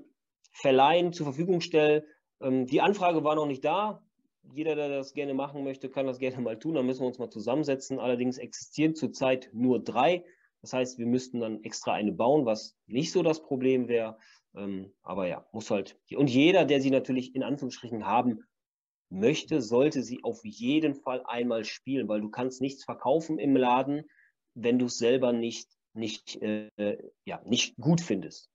[0.53, 2.07] verleihen, zur Verfügung stelle.
[2.41, 4.03] Ähm, die Anfrage war noch nicht da
[4.43, 6.75] jeder, der das gerne machen möchte, kann das gerne mal tun.
[6.75, 7.99] Dann müssen wir uns mal zusammensetzen.
[7.99, 10.25] Allerdings existieren zurzeit nur drei.
[10.63, 14.19] Das heißt, wir müssten dann extra eine bauen, was nicht so das Problem wäre.
[14.55, 15.99] Ähm, aber ja, muss halt.
[16.15, 18.45] Und jeder, der sie natürlich in Anführungsstrichen haben
[19.09, 24.05] möchte, sollte sie auf jeden Fall einmal spielen, weil du kannst nichts verkaufen im Laden,
[24.55, 28.51] wenn du es selber nicht, nicht, äh, ja, nicht gut findest.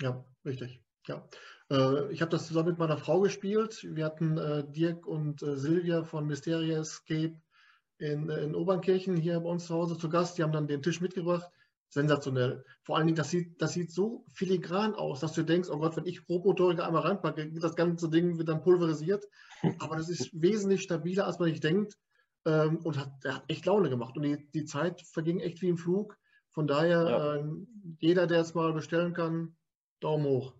[0.00, 0.80] Ja, richtig.
[1.08, 1.26] Ja.
[1.70, 3.86] Äh, ich habe das zusammen mit meiner Frau gespielt.
[3.90, 7.40] Wir hatten äh, Dirk und äh, Silvia von Mysteria Escape
[7.98, 10.38] in, in Obernkirchen hier bei uns zu Hause zu Gast.
[10.38, 11.48] Die haben dann den Tisch mitgebracht.
[11.90, 12.64] Sensationell.
[12.82, 15.96] Vor allen Dingen, das sieht, das sieht so filigran aus, dass du denkst, oh Gott,
[15.96, 19.24] wenn ich Robotoriker einmal reinpacke, das ganze Ding wird dann pulverisiert.
[19.78, 21.96] Aber das ist wesentlich stabiler, als man nicht denkt.
[22.44, 24.16] Ähm, und hat, der hat echt Laune gemacht.
[24.16, 26.16] Und die, die Zeit verging echt wie im Flug.
[26.50, 27.34] Von daher, ja.
[27.36, 29.56] ähm, jeder, der es mal bestellen kann,
[30.00, 30.57] Daumen hoch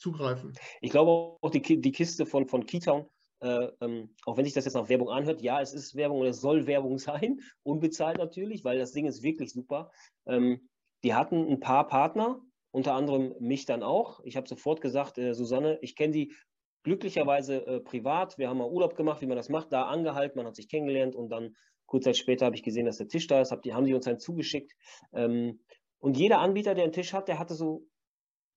[0.00, 0.52] zugreifen.
[0.80, 3.06] Ich glaube auch die, die Kiste von, von Keytown,
[3.40, 6.26] äh, ähm, auch wenn sich das jetzt nach Werbung anhört, ja, es ist Werbung und
[6.26, 9.90] es soll Werbung sein, unbezahlt natürlich, weil das Ding ist wirklich super.
[10.26, 10.68] Ähm,
[11.04, 12.40] die hatten ein paar Partner,
[12.72, 14.20] unter anderem mich dann auch.
[14.24, 16.34] Ich habe sofort gesagt, äh, Susanne, ich kenne die
[16.82, 18.38] glücklicherweise äh, privat.
[18.38, 21.14] Wir haben mal Urlaub gemacht, wie man das macht, da angehalten, man hat sich kennengelernt
[21.14, 21.54] und dann
[21.86, 23.94] kurz Zeit später habe ich gesehen, dass der Tisch da ist, hab die, haben sie
[23.94, 24.72] uns einen zugeschickt.
[25.12, 25.60] Ähm,
[25.98, 27.86] und jeder Anbieter, der einen Tisch hat, der hatte so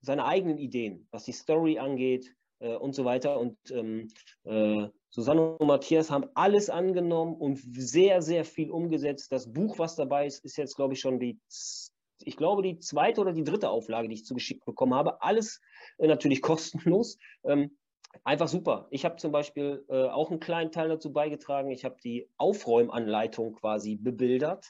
[0.03, 3.39] seine eigenen Ideen, was die Story angeht äh, und so weiter.
[3.39, 4.09] Und ähm,
[4.43, 9.31] äh, Susanne und Matthias haben alles angenommen und sehr, sehr viel umgesetzt.
[9.31, 11.39] Das Buch, was dabei ist, ist jetzt, glaube ich, schon die,
[12.21, 15.21] ich glaube, die zweite oder die dritte Auflage, die ich zugeschickt bekommen habe.
[15.21, 15.61] Alles
[15.97, 17.17] äh, natürlich kostenlos.
[17.45, 17.77] Ähm,
[18.25, 18.87] einfach super.
[18.91, 21.71] Ich habe zum Beispiel äh, auch einen kleinen Teil dazu beigetragen.
[21.71, 24.69] Ich habe die Aufräumanleitung quasi bebildert.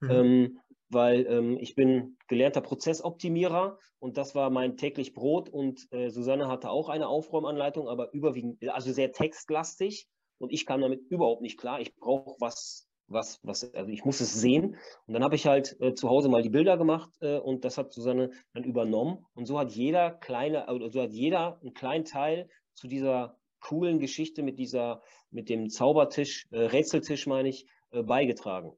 [0.00, 0.10] Mhm.
[0.10, 0.60] Ähm,
[0.92, 6.48] weil ähm, ich bin gelernter Prozessoptimierer und das war mein täglich Brot und äh, Susanne
[6.48, 10.06] hatte auch eine Aufräumanleitung, aber überwiegend, also sehr textlastig
[10.38, 11.80] und ich kam damit überhaupt nicht klar.
[11.80, 14.76] Ich brauche was, was, was, also ich muss es sehen
[15.06, 17.78] und dann habe ich halt äh, zu Hause mal die Bilder gemacht äh, und das
[17.78, 22.04] hat Susanne dann übernommen und so hat jeder kleine, also so hat jeder einen kleinen
[22.04, 28.02] Teil zu dieser coolen Geschichte mit dieser, mit dem Zaubertisch, äh, Rätseltisch meine ich, äh,
[28.02, 28.72] beigetragen.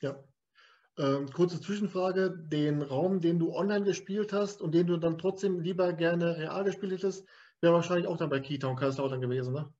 [0.00, 0.22] Ja,
[0.98, 5.60] ähm, kurze Zwischenfrage: Den Raum, den du online gespielt hast und den du dann trotzdem
[5.60, 7.26] lieber gerne real gespielt hättest,
[7.60, 9.72] wäre wahrscheinlich auch dann bei Keytown Kaiserslautern gewesen, ne?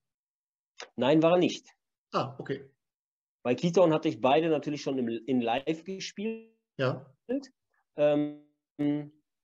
[0.96, 1.66] Nein, war er nicht.
[2.12, 2.68] Ah, okay.
[3.42, 6.50] Bei Keytown hatte ich beide natürlich schon im, in Live gespielt.
[6.76, 7.06] Ja.
[7.96, 8.42] Ähm,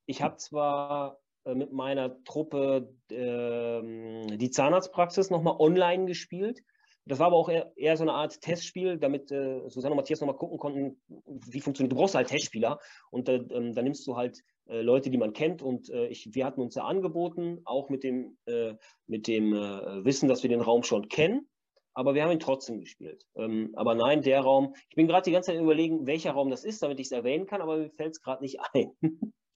[0.06, 6.62] ich habe zwar äh, mit meiner Truppe äh, die Zahnarztpraxis nochmal online gespielt.
[7.08, 10.20] Das war aber auch eher, eher so eine Art Testspiel, damit äh, Susanne und Matthias
[10.20, 11.92] nochmal gucken konnten, wie funktioniert.
[11.92, 12.78] Du brauchst halt Testspieler
[13.10, 15.62] und äh, ähm, da nimmst du halt äh, Leute, die man kennt.
[15.62, 18.74] Und äh, ich, wir hatten uns ja angeboten, auch mit dem, äh,
[19.06, 21.48] mit dem äh, Wissen, dass wir den Raum schon kennen.
[21.94, 23.24] Aber wir haben ihn trotzdem gespielt.
[23.34, 26.62] Ähm, aber nein, der Raum, ich bin gerade die ganze Zeit überlegen, welcher Raum das
[26.62, 28.92] ist, damit ich es erwähnen kann, aber mir fällt es gerade nicht ein.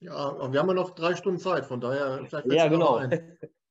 [0.00, 3.00] Ja, aber wir haben ja noch drei Stunden Zeit, von daher vielleicht Ja, genau.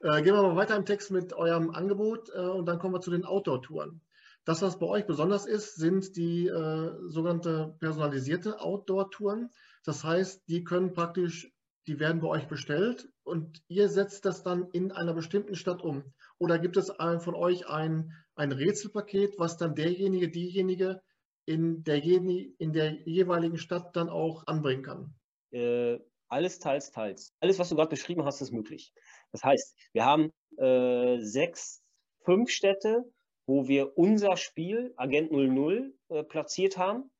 [0.00, 3.00] Äh, gehen wir mal weiter im Text mit eurem Angebot äh, und dann kommen wir
[3.00, 4.00] zu den Outdoor-Touren.
[4.44, 9.50] Das, was bei euch besonders ist, sind die äh, sogenannte personalisierte Outdoor-Touren.
[9.84, 11.52] Das heißt, die können praktisch,
[11.86, 16.04] die werden bei euch bestellt und ihr setzt das dann in einer bestimmten Stadt um.
[16.38, 21.02] Oder gibt es von euch ein, ein Rätselpaket, was dann derjenige, diejenige
[21.44, 25.14] in der, in der jeweiligen Stadt dann auch anbringen kann?
[25.50, 27.32] Äh, alles teils, teils.
[27.40, 28.92] Alles, was du gerade beschrieben hast, ist möglich.
[29.32, 31.82] Das heißt, wir haben äh, sechs,
[32.24, 33.04] fünf Städte,
[33.46, 37.10] wo wir unser Spiel Agent 00 äh, platziert haben,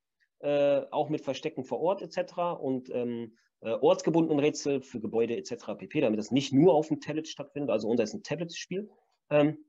[0.41, 2.61] äh, auch mit Verstecken vor Ort etc.
[2.61, 5.75] und ähm, äh, ortsgebundenen Rätsel für Gebäude etc.
[5.77, 8.89] pp., damit das nicht nur auf dem Tablet stattfindet, also unser ist ein Tablet-Spiel.
[9.31, 9.65] Ähm,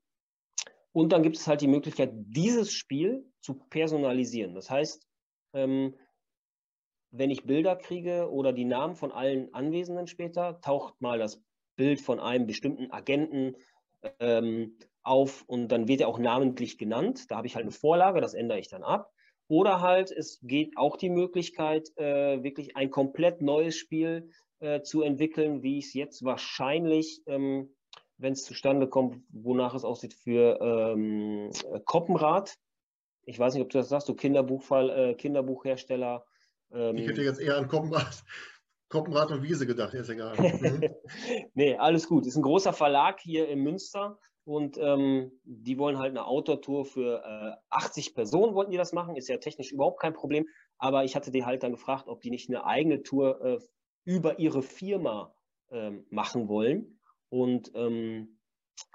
[0.91, 4.53] und dann gibt es halt die Möglichkeit, dieses Spiel zu personalisieren.
[4.53, 5.07] Das heißt,
[5.53, 5.95] ähm,
[7.11, 11.41] wenn ich Bilder kriege oder die Namen von allen Anwesenden später, taucht mal das
[11.79, 13.55] Bild von einem bestimmten Agenten
[14.19, 17.31] ähm, auf und dann wird er auch namentlich genannt.
[17.31, 19.13] Da habe ich halt eine Vorlage, das ändere ich dann ab.
[19.47, 25.03] Oder halt, es geht auch die Möglichkeit, äh, wirklich ein komplett neues Spiel äh, zu
[25.03, 27.73] entwickeln, wie ich es jetzt wahrscheinlich, ähm,
[28.17, 31.49] wenn es zustande kommt, wonach es aussieht, für ähm,
[31.85, 32.55] Koppenrad.
[33.23, 36.25] Ich weiß nicht, ob du das sagst, du Kinderbuchfall, äh, Kinderbuchhersteller.
[36.73, 38.21] Ähm, ich hätte jetzt eher an Koppenrad,
[38.89, 40.35] Koppenrad und Wiese gedacht, ist egal.
[41.53, 42.25] Nee, alles gut.
[42.25, 47.23] Ist ein großer Verlag hier in Münster und ähm, die wollen halt eine Outdoor-Tour für
[47.23, 49.15] äh, 80 Personen, wollten die das machen.
[49.15, 50.47] Ist ja technisch überhaupt kein Problem.
[50.79, 53.59] Aber ich hatte die halt dann gefragt, ob die nicht eine eigene Tour äh,
[54.05, 55.35] über ihre Firma
[55.69, 56.99] ähm, machen wollen.
[57.29, 58.39] Und ähm,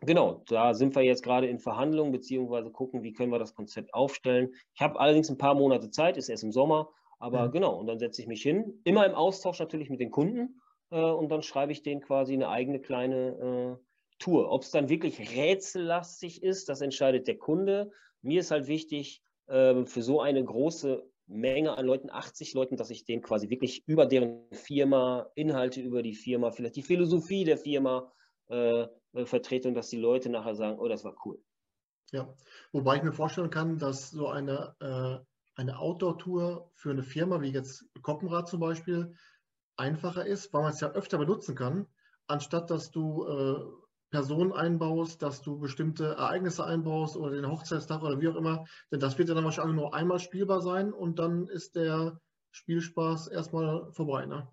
[0.00, 3.94] genau, da sind wir jetzt gerade in Verhandlungen, beziehungsweise gucken, wie können wir das Konzept
[3.94, 4.50] aufstellen.
[4.74, 6.88] Ich habe allerdings ein paar Monate Zeit, ist erst im Sommer.
[7.18, 7.52] Aber mhm.
[7.52, 10.60] genau, und dann setze ich mich hin, immer im Austausch natürlich mit den Kunden.
[10.90, 13.84] Äh, und dann schreibe ich denen quasi eine eigene kleine äh,
[14.18, 14.50] Tour.
[14.50, 17.90] Ob es dann wirklich rätsellastig ist, das entscheidet der Kunde.
[18.22, 22.90] Mir ist halt wichtig, äh, für so eine große Menge an Leuten, 80 Leuten, dass
[22.90, 27.56] ich denen quasi wirklich über deren Firma, Inhalte über die Firma, vielleicht die Philosophie der
[27.56, 28.12] Firma
[28.48, 31.42] äh, äh, vertrete und dass die Leute nachher sagen, oh, das war cool.
[32.10, 32.32] Ja,
[32.72, 35.24] wobei ich mir vorstellen kann, dass so eine, äh,
[35.56, 39.14] eine Outdoor-Tour für eine Firma wie jetzt Koppenrad zum Beispiel
[39.76, 41.86] einfacher ist, weil man es ja öfter benutzen kann,
[42.26, 48.20] anstatt dass du äh, Personen einbaust, dass du bestimmte Ereignisse einbaust oder den Hochzeitstag oder
[48.20, 48.64] wie auch immer.
[48.92, 52.20] Denn das wird ja dann wahrscheinlich nur einmal spielbar sein und dann ist der
[52.52, 54.26] Spielspaß erstmal vorbei.
[54.26, 54.48] Ne?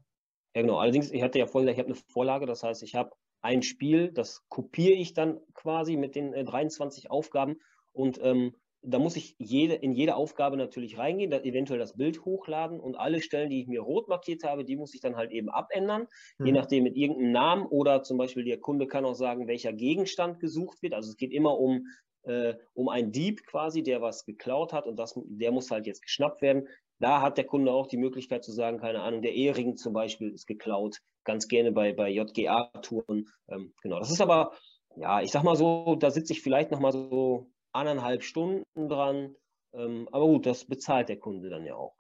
[0.56, 0.80] Ja, genau.
[0.80, 3.12] Allerdings, ich hatte ja vorhin, ich habe eine Vorlage, das heißt, ich habe
[3.42, 7.58] ein Spiel, das kopiere ich dann quasi mit den äh, 23 Aufgaben
[7.92, 12.26] und ähm, da muss ich jede, in jede Aufgabe natürlich reingehen, dann eventuell das Bild
[12.26, 15.32] hochladen und alle Stellen, die ich mir rot markiert habe, die muss ich dann halt
[15.32, 16.08] eben abändern,
[16.40, 16.46] mhm.
[16.48, 20.40] je nachdem mit irgendeinem Namen oder zum Beispiel der Kunde kann auch sagen, welcher Gegenstand
[20.40, 20.94] gesucht wird.
[20.94, 21.86] Also es geht immer um,
[22.24, 26.02] äh, um einen Dieb quasi, der was geklaut hat und das, der muss halt jetzt
[26.02, 26.68] geschnappt werden.
[27.00, 30.32] Da hat der Kunde auch die Möglichkeit zu sagen, keine Ahnung, der Ehering zum Beispiel
[30.32, 33.28] ist geklaut, ganz gerne bei, bei JGA-Touren.
[33.48, 34.54] Ähm, genau, das ist aber,
[34.96, 39.36] ja, ich sag mal so, da sitze ich vielleicht nochmal so anderthalb Stunden dran.
[39.74, 41.96] Ähm, aber gut, das bezahlt der Kunde dann ja auch.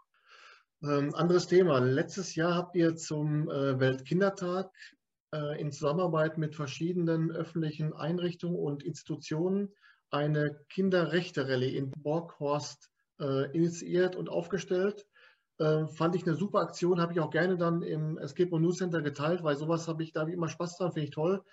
[0.83, 1.79] Ähm, anderes Thema.
[1.79, 4.71] Letztes Jahr habt ihr zum äh, Weltkindertag
[5.33, 9.73] äh, in Zusammenarbeit mit verschiedenen öffentlichen Einrichtungen und Institutionen
[10.09, 15.05] eine Kinderrechte-Rallye in Borghorst äh, initiiert und aufgestellt.
[15.59, 19.01] Äh, fand ich eine super Aktion, habe ich auch gerne dann im Escape News Center
[19.01, 21.43] geteilt, weil sowas habe ich, da habe ich immer Spaß dran, finde ich toll.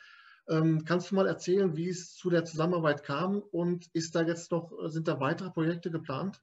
[0.48, 4.50] Ähm, kannst du mal erzählen, wie es zu der Zusammenarbeit kam und ist da jetzt
[4.50, 6.42] noch, sind da weitere Projekte geplant?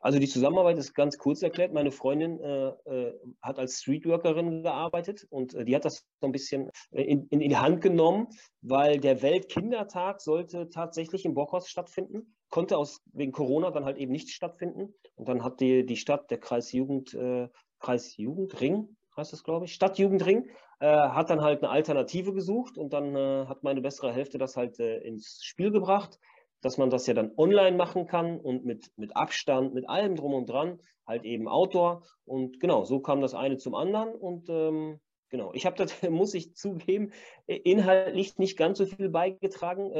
[0.00, 1.72] Also die Zusammenarbeit ist ganz kurz erklärt.
[1.72, 6.32] Meine Freundin äh, äh, hat als Streetworkerin gearbeitet und äh, die hat das so ein
[6.32, 8.28] bisschen äh, in, in, die Hand genommen,
[8.60, 14.12] weil der Weltkindertag sollte tatsächlich im Bockhaus stattfinden, konnte aus wegen Corona dann halt eben
[14.12, 14.94] nicht stattfinden.
[15.14, 17.48] Und dann hat die, die Stadt, der Kreis Jugend, äh,
[17.80, 20.50] Kreis Jugendring, heißt das, glaube ich, Stadtjugendring,
[20.80, 24.56] äh, hat dann halt eine Alternative gesucht und dann äh, hat meine bessere Hälfte das
[24.56, 26.18] halt äh, ins Spiel gebracht,
[26.60, 30.34] dass man das ja dann online machen kann und mit, mit Abstand, mit allem drum
[30.34, 32.02] und dran, halt eben Outdoor.
[32.24, 36.34] Und genau, so kam das eine zum anderen und ähm, genau, ich habe das, muss
[36.34, 37.12] ich zugeben,
[37.46, 39.90] inhaltlich nicht ganz so viel beigetragen.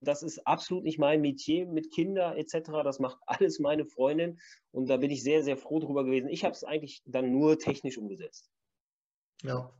[0.00, 2.70] Das ist absolut nicht mein Metier mit Kindern etc.
[2.84, 4.38] Das macht alles meine Freundin
[4.70, 6.28] und da bin ich sehr, sehr froh drüber gewesen.
[6.28, 8.50] Ich habe es eigentlich dann nur technisch umgesetzt.
[9.42, 9.72] Ja.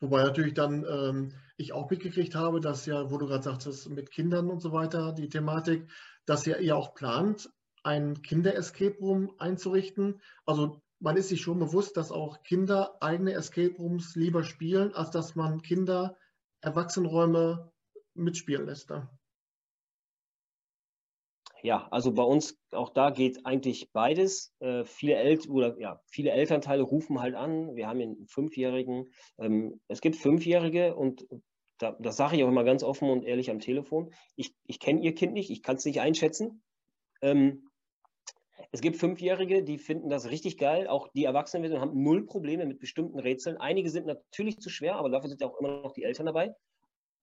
[0.00, 4.10] Wobei natürlich dann ähm, ich auch mitgekriegt habe, dass ja, wo du gerade sagtest, mit
[4.10, 5.90] Kindern und so weiter, die Thematik,
[6.24, 7.50] dass ihr ja auch plant,
[7.82, 10.20] ein Kinder-Escape Room einzurichten.
[10.46, 15.10] Also man ist sich schon bewusst, dass auch Kinder eigene Escape Rooms lieber spielen, als
[15.10, 16.16] dass man Kinder
[16.62, 17.70] Erwachsenenräume
[18.14, 18.90] mitspielen lässt.
[18.90, 19.10] Da.
[21.62, 24.54] Ja, also bei uns auch da geht eigentlich beides.
[24.60, 27.74] Äh, viele, El oder, ja, viele Elternteile rufen halt an.
[27.74, 29.12] Wir haben einen Fünfjährigen.
[29.38, 31.26] Ähm, es gibt Fünfjährige und
[31.78, 34.12] da, das sage ich auch immer ganz offen und ehrlich am Telefon.
[34.36, 36.62] Ich, ich kenne ihr Kind nicht, ich kann es nicht einschätzen.
[37.22, 37.70] Ähm,
[38.72, 40.86] es gibt Fünfjährige, die finden das richtig geil.
[40.86, 43.56] Auch die Erwachsenen haben null Probleme mit bestimmten Rätseln.
[43.56, 46.54] Einige sind natürlich zu schwer, aber dafür sind ja auch immer noch die Eltern dabei.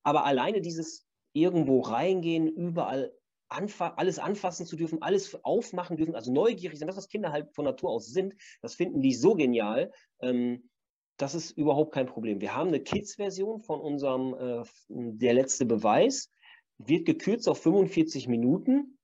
[0.03, 3.13] Aber alleine dieses irgendwo reingehen, überall
[3.49, 7.53] anfa alles anfassen zu dürfen, alles aufmachen dürfen, also neugierig sein, das, was Kinder halt
[7.53, 9.91] von Natur aus sind, das finden die so genial.
[10.21, 10.69] Ähm,
[11.17, 12.41] das ist überhaupt kein Problem.
[12.41, 16.31] Wir haben eine Kids-Version von unserem äh, Der letzte Beweis,
[16.77, 18.97] wird gekürzt auf 45 Minuten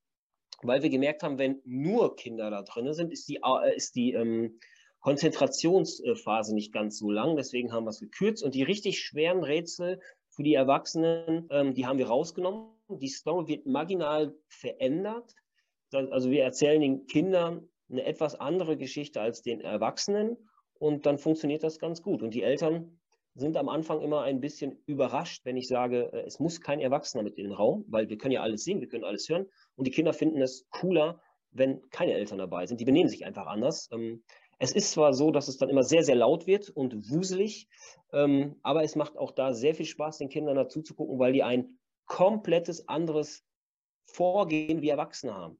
[0.63, 4.13] weil wir gemerkt haben, wenn nur Kinder da drin sind, ist die, äh, ist die
[4.13, 4.59] ähm,
[4.99, 7.35] Konzentrationsphase nicht ganz so lang.
[7.35, 8.43] Deswegen haben wir es gekürzt.
[8.43, 12.72] Und die richtig schweren Rätsel für die Erwachsenen, ähm, die haben wir rausgenommen.
[12.89, 15.33] Die Story wird marginal verändert.
[15.91, 20.37] Also wir erzählen den Kindern eine etwas andere Geschichte als den Erwachsenen.
[20.79, 22.23] Und dann funktioniert das ganz gut.
[22.23, 22.99] Und die Eltern
[23.35, 27.23] sind am Anfang immer ein bisschen überrascht, wenn ich sage, äh, es muss kein Erwachsener
[27.23, 29.47] mit in den Raum, weil wir können ja alles sehen, wir können alles hören.
[29.75, 31.21] Und die Kinder finden es cooler,
[31.51, 32.79] wenn keine Eltern dabei sind.
[32.79, 33.89] Die benehmen sich einfach anders.
[33.91, 34.23] Ähm,
[34.59, 37.67] es ist zwar so, dass es dann immer sehr, sehr laut wird und wuselig,
[38.11, 41.33] ähm, aber es macht auch da sehr viel Spaß, den Kindern dazu zu gucken, weil
[41.33, 43.43] die ein komplettes anderes
[44.05, 45.59] Vorgehen wie Erwachsene haben.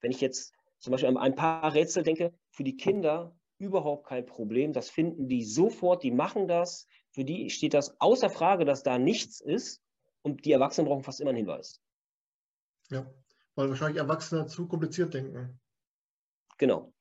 [0.00, 4.26] Wenn ich jetzt zum Beispiel an ein paar Rätsel denke, für die Kinder überhaupt kein
[4.26, 4.72] Problem.
[4.72, 6.88] Das finden die sofort, die machen das.
[7.12, 9.80] Für die steht das außer Frage, dass da nichts ist.
[10.22, 11.80] Und die Erwachsenen brauchen fast immer einen Hinweis.
[12.90, 13.06] Ja,
[13.54, 15.60] weil wahrscheinlich Erwachsene zu kompliziert denken.
[16.58, 16.92] Genau.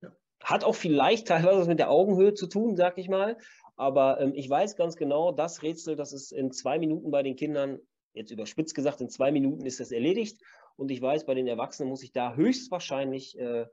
[0.00, 0.10] Ja.
[0.42, 3.38] Hat auch vielleicht teilweise was mit der Augenhöhe zu tun, sag ich mal.
[3.76, 7.36] Aber ähm, ich weiß ganz genau, das Rätsel, das ist in zwei Minuten bei den
[7.36, 7.78] Kindern,
[8.12, 10.40] jetzt überspitzt gesagt, in zwei Minuten ist das erledigt.
[10.76, 13.66] Und ich weiß, bei den Erwachsenen muss ich da höchstwahrscheinlich äh,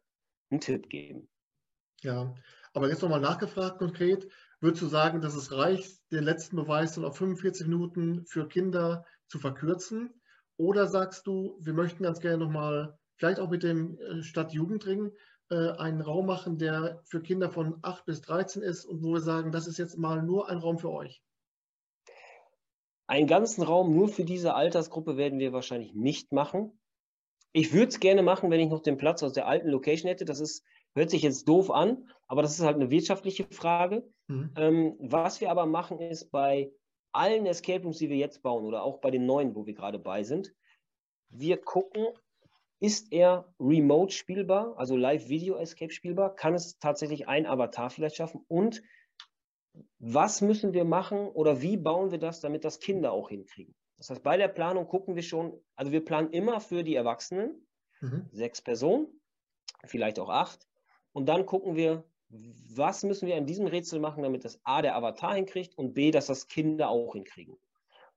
[0.49, 1.29] einen Tipp geben.
[2.01, 2.33] Ja,
[2.73, 4.27] aber jetzt nochmal nachgefragt konkret,
[4.61, 9.05] würdest du sagen, dass es reicht, den letzten Beweis dann auf 45 Minuten für Kinder
[9.27, 10.13] zu verkürzen?
[10.57, 15.11] Oder sagst du, wir möchten ganz gerne nochmal, vielleicht auch mit dem äh, Stadtjugendring,
[15.49, 19.21] äh, einen Raum machen, der für Kinder von 8 bis 13 ist und wo wir
[19.21, 21.23] sagen, das ist jetzt mal nur ein Raum für euch?
[23.09, 26.79] Einen ganzen Raum nur für diese Altersgruppe werden wir wahrscheinlich nicht machen.
[27.53, 30.25] Ich würde es gerne machen, wenn ich noch den Platz aus der alten Location hätte.
[30.25, 34.07] Das ist, hört sich jetzt doof an, aber das ist halt eine wirtschaftliche Frage.
[34.27, 34.53] Mhm.
[34.55, 36.71] Ähm, was wir aber machen, ist bei
[37.11, 39.97] allen Escape Rooms, die wir jetzt bauen oder auch bei den neuen, wo wir gerade
[39.97, 40.53] bei sind,
[41.29, 42.05] wir gucken,
[42.79, 46.35] ist er remote spielbar, also Live-Video-Escape spielbar?
[46.35, 48.45] Kann es tatsächlich ein Avatar vielleicht schaffen?
[48.47, 48.83] Und
[49.99, 53.75] was müssen wir machen oder wie bauen wir das, damit das Kinder auch hinkriegen?
[53.97, 57.67] Das heißt, bei der Planung gucken wir schon, also wir planen immer für die Erwachsenen,
[57.99, 58.27] mhm.
[58.31, 59.07] sechs Personen,
[59.85, 60.67] vielleicht auch acht.
[61.11, 64.95] Und dann gucken wir, was müssen wir in diesem Rätsel machen, damit das A der
[64.95, 67.57] Avatar hinkriegt und B, dass das Kinder auch hinkriegen.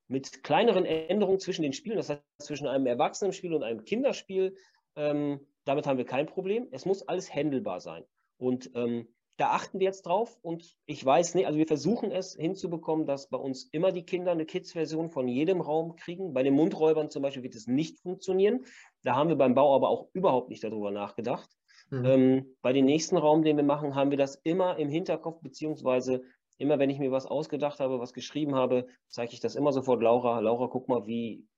[0.06, 4.54] Mit kleineren Änderungen zwischen den Spielen, das heißt zwischen einem Erwachsenenspiel und einem Kinderspiel,
[4.96, 6.68] ähm, damit haben wir kein Problem.
[6.70, 8.04] Es muss alles händelbar sein.
[8.36, 9.08] Und ähm,
[9.42, 13.28] da achten wir jetzt drauf und ich weiß nicht, also wir versuchen es hinzubekommen, dass
[13.28, 16.32] bei uns immer die Kinder eine Kids-Version von jedem Raum kriegen.
[16.32, 18.64] Bei den Mundräubern zum Beispiel wird es nicht funktionieren.
[19.02, 21.50] Da haben wir beim Bau aber auch überhaupt nicht darüber nachgedacht.
[21.90, 22.04] Mhm.
[22.04, 26.22] Ähm, bei dem nächsten Raum, den wir machen, haben wir das immer im Hinterkopf, beziehungsweise
[26.58, 30.02] immer, wenn ich mir was ausgedacht habe, was geschrieben habe, zeige ich das immer sofort
[30.02, 30.38] Laura.
[30.38, 31.48] Laura, guck mal, wie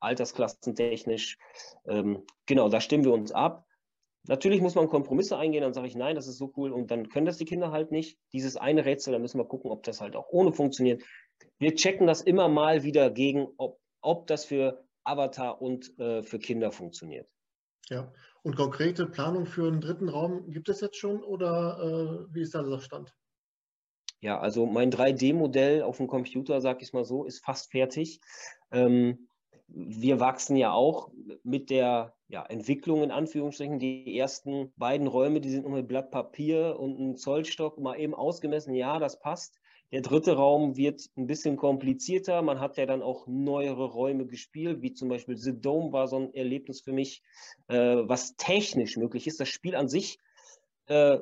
[0.00, 1.36] altersklassentechnisch.
[1.86, 3.65] Ähm, genau, da stimmen wir uns ab.
[4.28, 7.08] Natürlich muss man Kompromisse eingehen, dann sage ich, nein, das ist so cool und dann
[7.08, 8.18] können das die Kinder halt nicht.
[8.32, 11.02] Dieses eine Rätsel, da müssen wir gucken, ob das halt auch ohne funktioniert.
[11.58, 16.38] Wir checken das immer mal wieder gegen, ob, ob das für Avatar und äh, für
[16.38, 17.28] Kinder funktioniert.
[17.88, 18.12] Ja,
[18.42, 22.54] und konkrete Planung für einen dritten Raum gibt es jetzt schon oder äh, wie ist
[22.54, 23.14] da der Stand?
[24.20, 28.20] Ja, also mein 3D-Modell auf dem Computer, sag ich mal so, ist fast fertig.
[28.72, 29.28] Ähm,
[29.68, 31.10] wir wachsen ja auch
[31.44, 33.78] mit der ja, Entwicklung in Anführungsstrichen.
[33.78, 38.14] Die ersten beiden Räume, die sind nur mit Blatt Papier und einem Zollstock mal eben
[38.14, 38.74] ausgemessen.
[38.74, 39.58] Ja, das passt.
[39.92, 42.42] Der dritte Raum wird ein bisschen komplizierter.
[42.42, 46.18] Man hat ja dann auch neuere Räume gespielt, wie zum Beispiel The Dome war so
[46.18, 47.22] ein Erlebnis für mich,
[47.68, 49.38] äh, was technisch möglich ist.
[49.38, 50.18] Das Spiel an sich,
[50.86, 51.18] äh,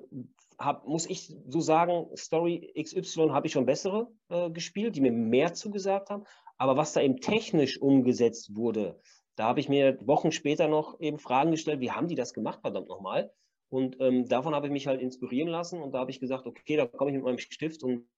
[0.59, 5.13] hab, muss ich so sagen, Story XY habe ich schon bessere äh, gespielt, die mir
[5.13, 6.25] mehr zugesagt haben.
[6.57, 8.99] Aber was da eben technisch umgesetzt wurde,
[9.37, 12.61] da habe ich mir Wochen später noch eben Fragen gestellt, wie haben die das gemacht,
[12.61, 13.33] verdammt nochmal?
[13.69, 16.77] Und ähm, davon habe ich mich halt inspirieren lassen und da habe ich gesagt, okay,
[16.77, 18.09] da komme ich mit meinem Stift und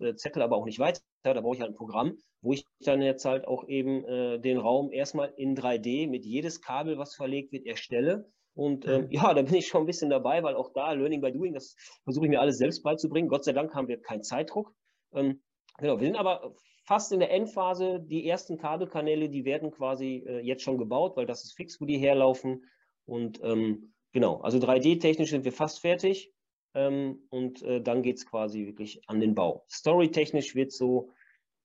[0.00, 1.00] äh, Zettel aber auch nicht weiter.
[1.22, 4.58] Da brauche ich halt ein Programm, wo ich dann jetzt halt auch eben äh, den
[4.58, 8.30] Raum erstmal in 3D mit jedes Kabel, was verlegt wird, erstelle.
[8.54, 11.32] Und ähm, ja, da bin ich schon ein bisschen dabei, weil auch da Learning by
[11.32, 13.28] Doing, das versuche ich mir alles selbst beizubringen.
[13.28, 14.74] Gott sei Dank haben wir keinen Zeitdruck.
[15.14, 15.42] Ähm,
[15.78, 16.54] genau, wir sind aber
[16.86, 18.00] fast in der Endphase.
[18.00, 21.84] Die ersten Kabelkanäle, die werden quasi äh, jetzt schon gebaut, weil das ist fix, wo
[21.84, 22.64] die herlaufen.
[23.04, 26.32] Und ähm, genau, also 3D-technisch sind wir fast fertig.
[26.74, 29.64] Ähm, und äh, dann geht es quasi wirklich an den Bau.
[29.68, 31.10] Story-technisch wird so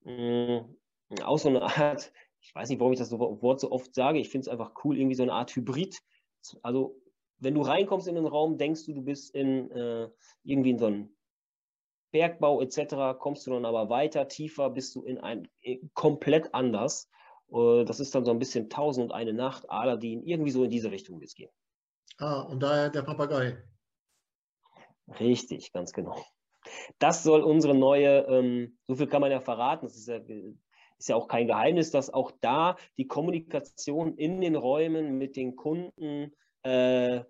[0.03, 3.93] mh, mm, auch so eine Art, ich weiß nicht, warum ich das Wort so oft
[3.93, 5.99] sage, ich finde es einfach cool, irgendwie so eine Art Hybrid.
[6.63, 6.99] Also
[7.39, 10.09] wenn du reinkommst in den Raum, denkst du, du bist in äh,
[10.43, 11.15] irgendwie in so einem
[12.12, 17.09] Bergbau etc., kommst du dann aber weiter, tiefer, bist du in ein äh, komplett anders.
[17.51, 20.70] Äh, das ist dann so ein bisschen Tausend und eine Nacht, Aladdin, irgendwie so in
[20.70, 21.51] diese Richtung wird es gehen.
[22.18, 23.57] Ah, und daher der Papagei.
[25.20, 26.24] Richtig, ganz genau.
[26.99, 30.20] Das soll unsere neue, ähm, so viel kann man ja verraten, das ist ja,
[30.97, 35.55] ist ja auch kein Geheimnis, dass auch da die Kommunikation in den Räumen mit den
[35.55, 36.32] Kunden
[36.64, 37.22] äh,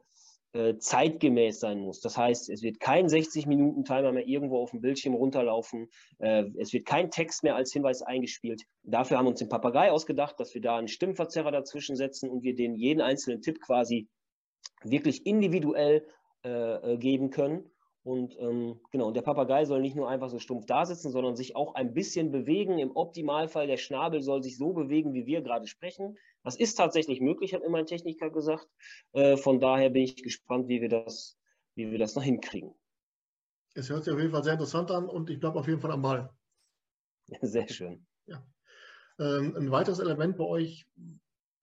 [0.53, 2.01] äh, zeitgemäß sein muss.
[2.01, 5.89] Das heißt, es wird kein 60-Minuten-Timer mehr irgendwo auf dem Bildschirm runterlaufen.
[6.19, 8.63] Äh, es wird kein Text mehr als Hinweis eingespielt.
[8.83, 12.43] Dafür haben wir uns den Papagei ausgedacht, dass wir da einen Stimmverzerrer dazwischen setzen und
[12.43, 14.07] wir den jeden einzelnen Tipp quasi
[14.83, 16.05] wirklich individuell
[16.43, 17.69] äh, geben können.
[18.03, 21.55] Und ähm, genau, der Papagei soll nicht nur einfach so stumpf da sitzen, sondern sich
[21.55, 22.79] auch ein bisschen bewegen.
[22.79, 26.17] Im Optimalfall, der Schnabel soll sich so bewegen, wie wir gerade sprechen.
[26.43, 28.67] Das ist tatsächlich möglich, hat immer ein Techniker gesagt.
[29.13, 31.37] Äh, von daher bin ich gespannt, wie wir das,
[31.75, 32.73] wie wir das noch hinkriegen.
[33.75, 35.91] Es hört sich auf jeden Fall sehr interessant an und ich bleibe auf jeden Fall
[35.91, 36.29] am Ball.
[37.41, 38.05] Sehr schön.
[38.25, 38.45] Ja.
[39.19, 40.87] Ähm, ein weiteres Element bei euch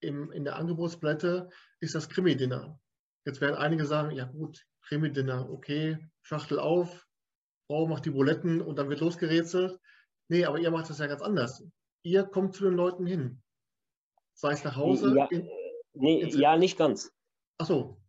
[0.01, 2.81] im, in der Angebotsplatte ist das Krimi-Dinner.
[3.27, 7.07] Jetzt werden einige sagen, ja gut, Krimi-Dinner, okay, Schachtel auf,
[7.67, 9.79] Frau macht die Buletten und dann wird losgerätselt.
[10.29, 11.63] Nee, aber ihr macht das ja ganz anders.
[12.03, 13.43] Ihr kommt zu den Leuten hin.
[14.35, 15.15] Sei es nach Hause.
[15.15, 15.49] Ja, in,
[15.95, 17.13] nee, ja nicht ganz.
[17.59, 18.01] Ach so.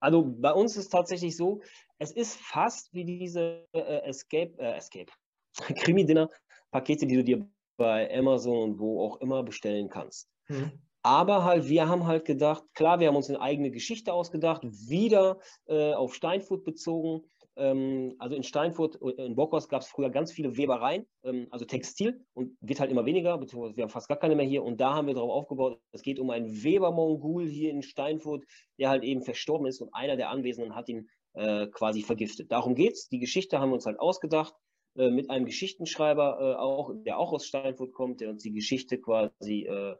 [0.00, 1.60] Also bei uns ist tatsächlich so,
[1.98, 5.10] es ist fast wie diese äh, Escape, äh, Escape,
[5.76, 10.28] Krimi-Dinner-Pakete, die du dir bei Amazon und wo auch immer bestellen kannst.
[10.46, 10.72] Hm.
[11.04, 15.38] Aber halt, wir haben halt gedacht, klar, wir haben uns eine eigene Geschichte ausgedacht, wieder
[15.66, 17.26] äh, auf Steinfurt bezogen.
[17.56, 21.66] Ähm, also in Steinfurt, äh, in Bockhorst gab es früher ganz viele Webereien, ähm, also
[21.66, 24.64] Textil und wird halt immer weniger, beziehungsweise wir haben fast gar keine mehr hier.
[24.64, 28.42] Und da haben wir darauf aufgebaut, es geht um einen Webermongul hier in Steinfurt,
[28.78, 32.50] der halt eben verstorben ist und einer der Anwesenden hat ihn äh, quasi vergiftet.
[32.50, 33.10] Darum geht's.
[33.10, 34.54] Die Geschichte haben wir uns halt ausgedacht
[34.96, 38.98] äh, mit einem Geschichtenschreiber, äh, auch, der auch aus Steinfurt kommt, der uns die Geschichte
[38.98, 39.96] quasi äh,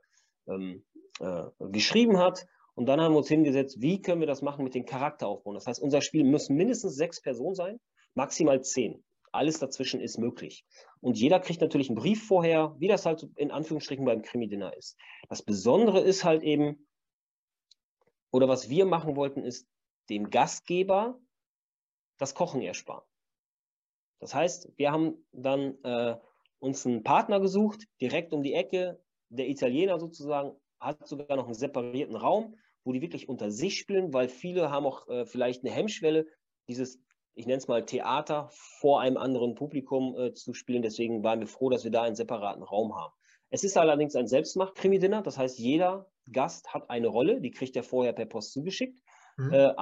[0.48, 0.84] ähm,
[1.20, 2.46] äh, geschrieben hat.
[2.74, 5.54] Und dann haben wir uns hingesetzt, wie können wir das machen mit den Charakteraufbauen.
[5.54, 7.78] Das heißt, unser Spiel müssen mindestens sechs Personen sein,
[8.14, 9.04] maximal zehn.
[9.30, 10.64] Alles dazwischen ist möglich.
[11.00, 14.96] Und jeder kriegt natürlich einen Brief vorher, wie das halt in Anführungsstrichen beim Krimi-Dinner ist.
[15.28, 16.86] Das Besondere ist halt eben,
[18.30, 19.68] oder was wir machen wollten, ist
[20.08, 21.18] dem Gastgeber
[22.18, 23.04] das Kochen ersparen.
[24.20, 26.16] Das heißt, wir haben dann äh,
[26.58, 31.54] uns einen Partner gesucht, direkt um die Ecke, der Italiener sozusagen, hat sogar noch einen
[31.54, 35.72] separierten Raum, wo die wirklich unter sich spielen, weil viele haben auch äh, vielleicht eine
[35.72, 36.26] Hemmschwelle,
[36.68, 37.00] dieses,
[37.34, 40.82] ich nenne es mal Theater, vor einem anderen Publikum äh, zu spielen.
[40.82, 43.12] Deswegen waren wir froh, dass wir da einen separaten Raum haben.
[43.50, 47.82] Es ist allerdings ein Selbstmacht-Krimi-Dinner, das heißt, jeder Gast hat eine Rolle, die kriegt er
[47.82, 49.00] vorher per Post zugeschickt.
[49.36, 49.52] Mhm.
[49.52, 49.74] Äh,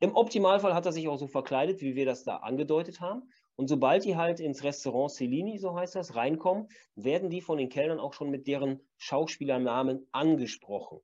[0.00, 3.28] Im Optimalfall hat er sich auch so verkleidet, wie wir das da angedeutet haben.
[3.62, 7.68] Und sobald die halt ins Restaurant Cellini, so heißt das, reinkommen, werden die von den
[7.68, 10.98] Kellnern auch schon mit deren Schauspielernamen angesprochen.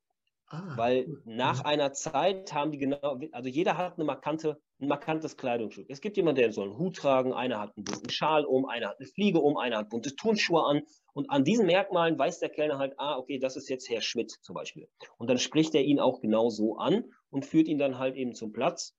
[0.48, 1.22] Ah, Weil cool.
[1.24, 5.86] nach einer Zeit haben die genau, also jeder hat eine markante, ein markantes Kleidungsstück.
[5.88, 8.88] Es gibt jemanden, der soll einen Hut tragen, einer hat einen bunten Schal um, einer
[8.88, 10.82] hat eine Fliege um, einer hat bunte Turnschuhe an.
[11.12, 14.32] Und an diesen Merkmalen weiß der Kellner halt, ah, okay, das ist jetzt Herr Schmidt
[14.42, 14.88] zum Beispiel.
[15.16, 18.34] Und dann spricht er ihn auch genau so an und führt ihn dann halt eben
[18.34, 18.96] zum Platz.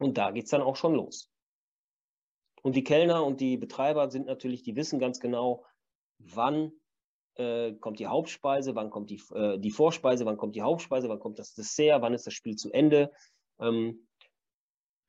[0.00, 1.31] Und da geht es dann auch schon los.
[2.62, 5.64] Und die Kellner und die Betreiber sind natürlich, die wissen ganz genau,
[6.18, 6.72] wann
[7.34, 11.18] äh, kommt die Hauptspeise, wann kommt die, äh, die Vorspeise, wann kommt die Hauptspeise, wann
[11.18, 13.10] kommt das Dessert, wann ist das Spiel zu Ende.
[13.58, 14.06] Ähm,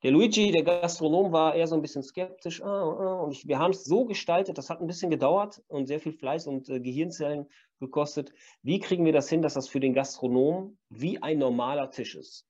[0.02, 2.62] der Luigi, der Gastronom, war eher so ein bisschen skeptisch.
[2.62, 5.86] Ah, ah, und ich, wir haben es so gestaltet, das hat ein bisschen gedauert und
[5.86, 7.46] sehr viel Fleiß und äh, Gehirnzellen
[7.80, 8.32] gekostet.
[8.62, 12.46] Wie kriegen wir das hin, dass das für den Gastronom wie ein normaler Tisch ist?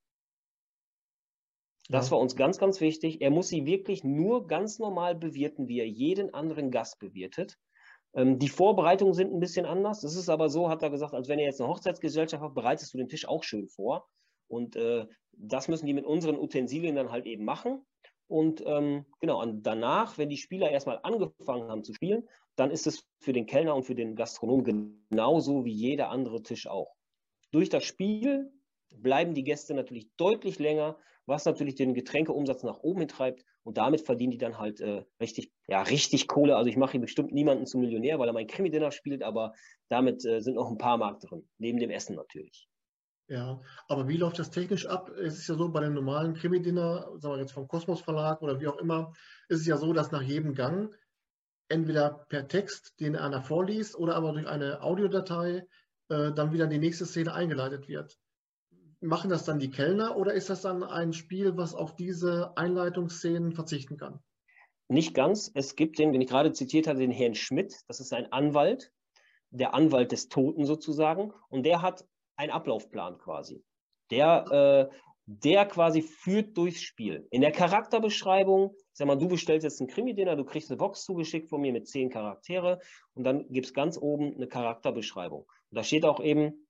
[1.89, 2.13] Das ja.
[2.13, 3.21] war uns ganz, ganz wichtig.
[3.21, 7.59] Er muss sie wirklich nur ganz normal bewirten, wie er jeden anderen Gast bewirtet.
[8.15, 10.01] Ähm, die Vorbereitungen sind ein bisschen anders.
[10.01, 12.95] Das ist aber so, hat er gesagt, als wenn er jetzt eine Hochzeitsgesellschaft hat, bereitest
[12.95, 14.09] du den Tisch auch schön vor.
[14.49, 17.85] Und äh, das müssen die mit unseren Utensilien dann halt eben machen.
[18.27, 22.27] Und ähm, genau, und danach, wenn die Spieler erstmal angefangen haben zu spielen,
[22.57, 26.67] dann ist es für den Kellner und für den Gastronom genauso wie jeder andere Tisch
[26.67, 26.95] auch.
[27.51, 28.51] Durch das Spiel
[29.03, 34.03] bleiben die Gäste natürlich deutlich länger, was natürlich den Getränkeumsatz nach oben treibt und damit
[34.03, 36.57] verdienen die dann halt äh, richtig, ja, richtig Kohle.
[36.57, 39.55] Also ich mache hier bestimmt niemanden zum Millionär, weil er mein Krimi-Dinner spielt, aber
[39.89, 42.69] damit äh, sind noch ein paar Mark drin, neben dem Essen natürlich.
[43.27, 45.09] Ja, aber wie läuft das technisch ab?
[45.09, 48.61] Es ist ja so, bei dem normalen Krimi-Dinner, sagen wir jetzt vom Kosmos Verlag oder
[48.61, 49.15] wie auch immer,
[49.49, 50.95] ist es ja so, dass nach jedem Gang
[51.69, 55.67] entweder per Text, den einer vorliest, oder aber durch eine Audiodatei
[56.11, 58.19] äh, dann wieder die nächste Szene eingeleitet wird.
[59.05, 63.53] Machen das dann die Kellner oder ist das dann ein Spiel, was auf diese Einleitungsszenen
[63.53, 64.21] verzichten kann?
[64.89, 65.51] Nicht ganz.
[65.53, 67.75] Es gibt den, den ich gerade zitiert hatte, den Herrn Schmidt.
[67.87, 68.91] Das ist ein Anwalt,
[69.51, 71.35] der Anwalt des Toten sozusagen.
[71.51, 73.63] Und der hat ein Ablaufplan quasi.
[74.11, 74.97] Der, äh,
[75.27, 77.29] der quasi führt durchs Spiel.
[77.31, 81.51] In der Charakterbeschreibung, sag mal, du bestellst jetzt einen Krimi-Dinner, du kriegst eine Box zugeschickt
[81.51, 82.81] von mir mit zehn Charaktere
[83.13, 85.43] und dann gibt es ganz oben eine Charakterbeschreibung.
[85.43, 86.67] Und da steht auch eben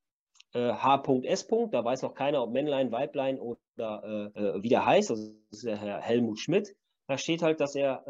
[0.55, 1.49] H.S.
[1.71, 5.11] Da weiß noch keiner, ob Männlein, Weiblein oder äh, äh, wie der heißt.
[5.11, 6.77] Also das ist der Herr Helmut Schmidt.
[7.07, 8.07] Da steht halt, dass er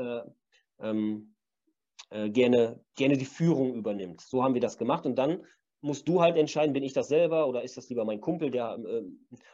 [0.78, 1.34] äh, ähm,
[2.10, 4.20] äh, gerne, gerne die Führung übernimmt.
[4.20, 5.06] So haben wir das gemacht.
[5.06, 5.44] Und dann
[5.80, 8.78] musst du halt entscheiden, bin ich das selber oder ist das lieber mein Kumpel, der
[8.78, 9.02] äh,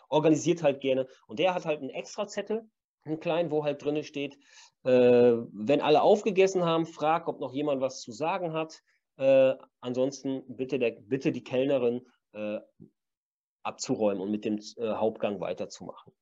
[0.09, 1.07] organisiert halt gerne.
[1.27, 2.69] Und der hat halt einen extra Zettel,
[3.05, 4.37] einen kleinen, wo halt drin steht,
[4.85, 8.83] äh, wenn alle aufgegessen haben, frag, ob noch jemand was zu sagen hat.
[9.17, 12.61] Äh, ansonsten bitte, der, bitte die Kellnerin äh,
[13.63, 16.13] abzuräumen und mit dem äh, Hauptgang weiterzumachen.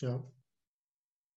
[0.00, 0.22] Ja.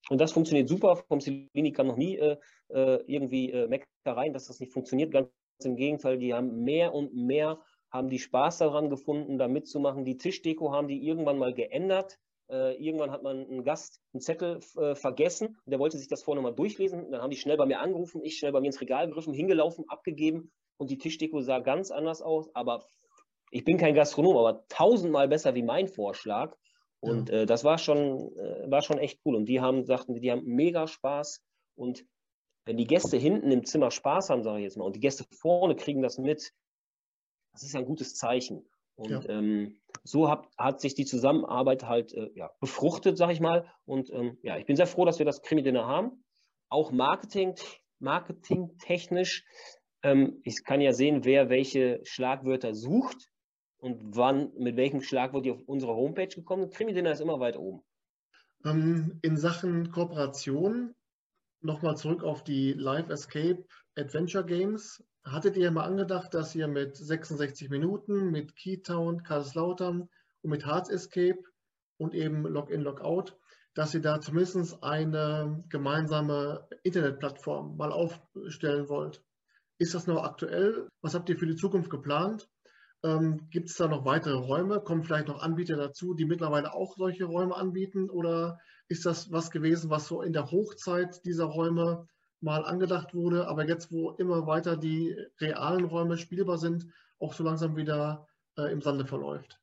[0.10, 0.96] Und das funktioniert super.
[0.96, 5.12] Vom Celini kam noch nie äh, irgendwie äh, Meckereien, dass das nicht funktioniert.
[5.12, 5.30] Ganz
[5.64, 7.60] im Gegenteil, die haben mehr und mehr
[7.92, 10.06] haben die Spaß daran gefunden, da mitzumachen.
[10.06, 12.20] Die Tischdeko haben die irgendwann mal geändert.
[12.50, 15.58] Äh, irgendwann hat man einen Gast einen Zettel äh, vergessen.
[15.66, 17.12] Der wollte sich das vorne mal durchlesen.
[17.12, 19.86] Dann haben die schnell bei mir angerufen, ich schnell bei mir ins Regal gegriffen, hingelaufen,
[19.88, 22.50] abgegeben und die Tischdeko sah ganz anders aus.
[22.56, 22.86] Aber
[23.52, 26.56] ich bin kein Gastronom, aber tausendmal besser wie mein Vorschlag.
[27.00, 27.40] Und ja.
[27.40, 29.36] äh, das war schon, äh, war schon echt cool.
[29.36, 31.42] Und die haben, sagten, die haben mega Spaß.
[31.76, 32.06] Und
[32.66, 35.26] wenn die Gäste hinten im Zimmer Spaß haben, sage ich jetzt mal, und die Gäste
[35.32, 36.52] vorne kriegen das mit,
[37.54, 38.70] das ist ja ein gutes Zeichen.
[38.96, 39.30] Und ja.
[39.30, 43.66] ähm, so hat, hat sich die Zusammenarbeit halt äh, ja, befruchtet, sage ich mal.
[43.86, 46.24] Und ähm, ja, ich bin sehr froh, dass wir das Krimi-Dinner haben.
[46.68, 47.56] Auch Marketing,
[48.00, 49.46] marketingtechnisch.
[50.04, 53.30] Ähm, ich kann ja sehen, wer welche Schlagwörter sucht
[53.80, 56.74] und wann, mit welchem Schlagwort die auf unsere Homepage gekommen sind.
[56.74, 57.82] Krimi-Dinner ist immer weit oben.
[58.66, 60.96] Ähm, in Sachen Kooperation
[61.62, 63.66] nochmal zurück auf die Live Escape
[63.96, 65.04] Adventure Games.
[65.24, 70.10] Hattet ihr mal angedacht, dass ihr mit 66 Minuten, mit Keytown, Karlslautern
[70.42, 71.40] und mit Hearts Escape
[71.98, 73.38] und eben Login, Logout,
[73.74, 79.24] dass ihr da zumindest eine gemeinsame Internetplattform mal aufstellen wollt?
[79.78, 80.90] Ist das noch aktuell?
[81.02, 82.50] Was habt ihr für die Zukunft geplant?
[83.04, 84.82] Ähm, Gibt es da noch weitere Räume?
[84.82, 88.10] Kommen vielleicht noch Anbieter dazu, die mittlerweile auch solche Räume anbieten?
[88.10, 92.08] Oder ist das was gewesen, was so in der Hochzeit dieser Räume
[92.42, 96.88] mal angedacht wurde, aber jetzt, wo immer weiter die realen Räume spielbar sind,
[97.20, 98.28] auch so langsam wieder
[98.58, 99.60] äh, im Sande verläuft?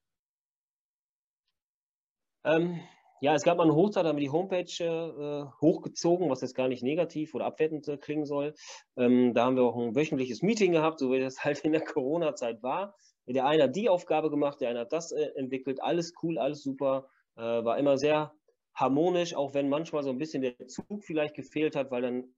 [2.45, 2.81] Ähm,
[3.21, 6.55] ja, es gab mal eine Hochzeit, da haben wir die Homepage äh, hochgezogen, was jetzt
[6.55, 8.55] gar nicht negativ oder abwertend äh, klingen soll.
[8.97, 11.85] Ähm, da haben wir auch ein wöchentliches Meeting gehabt, so wie das halt in der
[11.85, 12.95] Corona-Zeit war.
[13.29, 15.83] Der eine hat die Aufgabe gemacht, der eine hat das äh, entwickelt.
[15.83, 17.09] Alles cool, alles super.
[17.37, 18.33] Äh, war immer sehr
[18.75, 22.35] harmonisch, auch wenn manchmal so ein bisschen der Zug vielleicht gefehlt hat, weil dann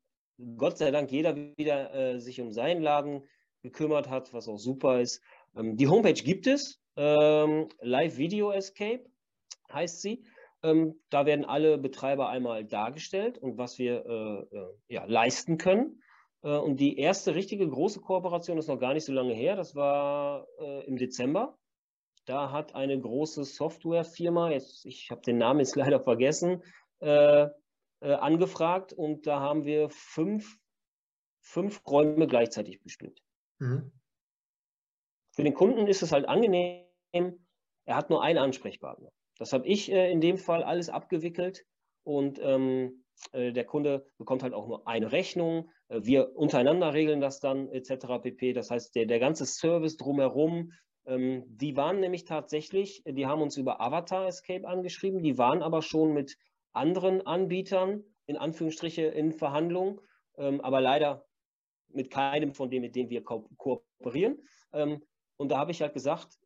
[0.57, 3.25] Gott sei Dank jeder wieder äh, sich um seinen Laden
[3.63, 5.21] gekümmert hat, was auch super ist.
[5.57, 9.05] Ähm, die Homepage gibt es, ähm, Live Video Escape
[9.73, 10.25] heißt sie.
[10.63, 14.49] Ähm, da werden alle Betreiber einmal dargestellt und was wir
[14.89, 16.03] ja, leisten können.
[16.43, 19.57] Äh, und die erste richtige große Kooperation ist noch gar nicht so lange her.
[19.57, 21.59] Das war äh, im Dezember.
[22.27, 26.63] Da hat eine große Softwarefirma, jetzt, ich habe den Namen jetzt leider vergessen,
[27.01, 27.49] äh,
[28.01, 30.59] äh, angefragt und da haben wir fünf,
[31.41, 33.23] fünf Räume gleichzeitig bespielt.
[33.59, 33.93] Mhm.
[35.35, 39.11] Für den Kunden ist es halt angenehm, er hat nur einen Ansprechpartner.
[39.39, 41.65] Das habe ich äh, in dem Fall alles abgewickelt
[42.05, 45.71] und ähm, äh, der Kunde bekommt halt auch nur eine Rechnung.
[45.89, 48.23] Äh, wir untereinander regeln das dann etc.
[48.23, 48.53] pp.
[48.53, 50.73] Das heißt, der, der ganze Service drumherum,
[51.07, 55.83] ähm, die waren nämlich tatsächlich, die haben uns über Avatar Escape angeschrieben, die waren aber
[55.83, 56.37] schon mit
[56.73, 60.01] anderen Anbietern in Anführungsstriche in Verhandlungen,
[60.37, 61.25] ähm, aber leider
[61.89, 64.39] mit keinem von denen, mit denen wir ko kooperieren.
[64.73, 65.03] Ähm,
[65.37, 66.39] und da habe ich halt gesagt,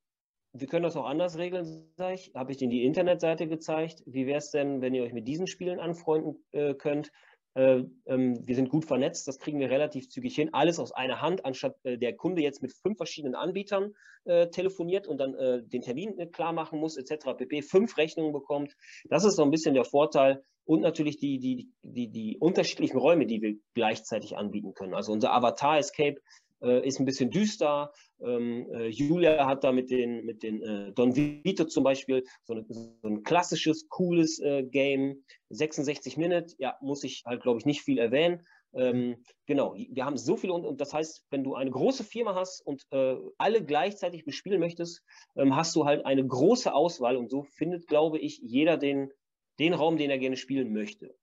[0.53, 2.32] wir können das auch anders regeln, sage ich.
[2.34, 4.03] Habe ich Ihnen die Internetseite gezeigt.
[4.07, 7.11] Wie wäre es denn, wenn ihr euch mit diesen Spielen anfreunden äh, könnt?
[7.55, 10.50] Äh, ähm, wir sind gut vernetzt, das kriegen wir relativ zügig hin.
[10.53, 13.94] Alles aus einer Hand, anstatt äh, der Kunde jetzt mit fünf verschiedenen Anbietern
[14.24, 17.36] äh, telefoniert und dann äh, den Termin klar machen muss, etc.
[17.36, 17.62] pp.
[17.62, 18.74] Fünf Rechnungen bekommt.
[19.09, 20.42] Das ist so ein bisschen der Vorteil.
[20.64, 24.94] Und natürlich die, die, die, die unterschiedlichen Räume, die wir gleichzeitig anbieten können.
[24.94, 26.20] Also unser Avatar Escape
[26.63, 27.93] äh, ist ein bisschen düster.
[28.21, 32.55] Ähm, äh, Julia hat da mit den, mit den äh, Don Vito zum Beispiel so,
[32.55, 35.25] eine, so ein klassisches, cooles äh, Game.
[35.51, 38.47] 66 Minute, ja, muss ich halt, glaube ich, nicht viel erwähnen.
[38.75, 42.35] Ähm, genau, wir haben so viele und, und, das heißt, wenn du eine große Firma
[42.35, 45.03] hast und äh, alle gleichzeitig bespielen möchtest,
[45.37, 49.13] ähm, hast du halt eine große Auswahl und so findet, glaube ich, jeder den,
[49.59, 51.15] den Raum, den er gerne spielen möchte.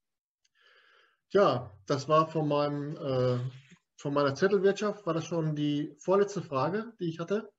[1.32, 3.40] Ja, das war von meinem äh,
[4.00, 7.52] von meiner Zettelwirtschaft war das schon die vorletzte Frage, die ich hatte.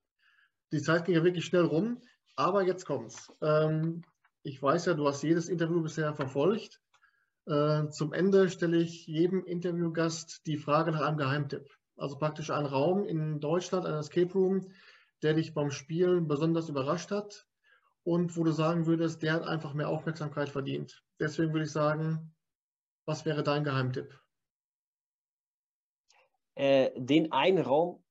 [0.72, 2.01] Die Zeit ging ja wirklich schnell rum,
[2.34, 3.30] aber jetzt kommt's.
[3.43, 4.03] Ähm,
[4.43, 6.80] ich weiß ja, du hast jedes Interview bisher verfolgt.
[7.47, 11.68] Äh, zum Ende stelle ich jedem Interviewgast die Frage nach einem Geheimtipp.
[11.99, 14.72] Also praktisch einen Raum in Deutschland, ein Escape Room,
[15.22, 17.47] der dich beim Spielen besonders überrascht hat
[18.03, 21.05] und wo du sagen würdest, der hat einfach mehr Aufmerksamkeit verdient.
[21.18, 22.34] Deswegen würde ich sagen,
[23.05, 24.18] was wäre dein Geheimtipp?
[26.61, 28.04] Äh, den einen Raum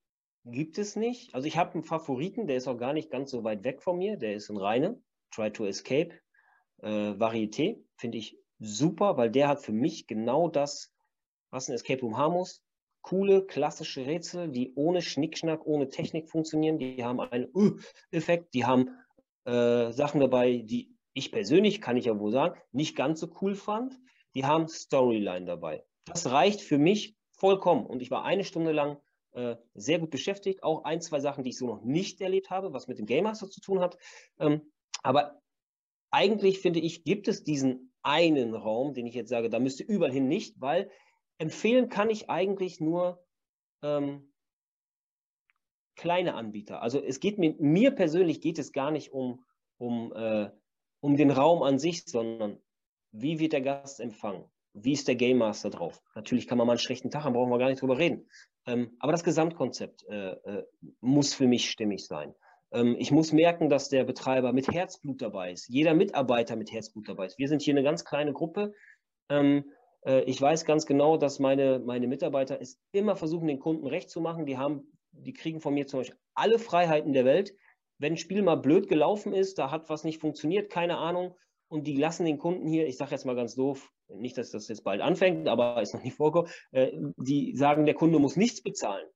[0.44, 1.36] gibt es nicht.
[1.36, 3.96] Also ich habe einen Favoriten, der ist auch gar nicht ganz so weit weg von
[3.96, 4.16] mir.
[4.16, 6.10] Der ist in Rheine, Try to Escape,
[6.82, 7.78] äh, Varieté.
[7.96, 10.92] Finde ich super, weil der hat für mich genau das,
[11.50, 12.60] was ein Escape Room haben muss.
[13.02, 16.80] Coole, klassische Rätsel, die ohne Schnickschnack, ohne Technik funktionieren.
[16.80, 17.76] Die haben einen uh,
[18.10, 18.90] Effekt, die haben
[19.44, 23.54] äh, Sachen dabei, die ich persönlich, kann ich ja wohl sagen, nicht ganz so cool
[23.54, 23.96] fand.
[24.34, 25.84] Die haben Storyline dabei.
[26.04, 27.86] Das reicht für mich vollkommen.
[27.86, 28.98] Und ich war eine Stunde lang
[29.32, 30.62] äh, sehr gut beschäftigt.
[30.62, 33.24] Auch ein, zwei Sachen, die ich so noch nicht erlebt habe, was mit dem Game
[33.24, 33.98] Master zu tun hat.
[34.38, 34.70] Ähm,
[35.02, 35.40] aber
[36.10, 40.12] eigentlich finde ich, gibt es diesen einen Raum, den ich jetzt sage, da müsste überall
[40.12, 40.90] hin nicht, weil
[41.38, 43.24] empfehlen kann ich eigentlich nur
[43.82, 44.32] ähm,
[45.96, 46.82] kleine Anbieter.
[46.82, 49.44] Also es geht mir, mir persönlich geht es gar nicht um,
[49.78, 50.50] um, äh,
[51.00, 52.60] um den Raum an sich, sondern
[53.12, 54.44] wie wird der Gast empfangen?
[54.72, 56.00] Wie ist der Game Master drauf?
[56.14, 58.28] Natürlich kann man mal einen schlechten Tag haben, brauchen wir gar nicht drüber reden.
[58.66, 60.64] Ähm, aber das Gesamtkonzept äh, äh,
[61.00, 62.34] muss für mich stimmig sein.
[62.72, 67.08] Ähm, ich muss merken, dass der Betreiber mit Herzblut dabei ist, jeder Mitarbeiter mit Herzblut
[67.08, 67.38] dabei ist.
[67.38, 68.72] Wir sind hier eine ganz kleine Gruppe.
[69.28, 69.64] Ähm,
[70.04, 74.10] äh, ich weiß ganz genau, dass meine, meine Mitarbeiter es immer versuchen, den Kunden recht
[74.10, 74.46] zu machen.
[74.46, 77.54] Die, haben, die kriegen von mir zum Beispiel alle Freiheiten der Welt.
[77.98, 81.34] Wenn ein Spiel mal blöd gelaufen ist, da hat was nicht funktioniert, keine Ahnung,
[81.70, 84.66] und die lassen den Kunden hier, ich sage jetzt mal ganz doof, nicht, dass das
[84.68, 88.62] jetzt bald anfängt, aber ist noch nicht vorgekommen, äh, die sagen, der Kunde muss nichts
[88.62, 89.06] bezahlen.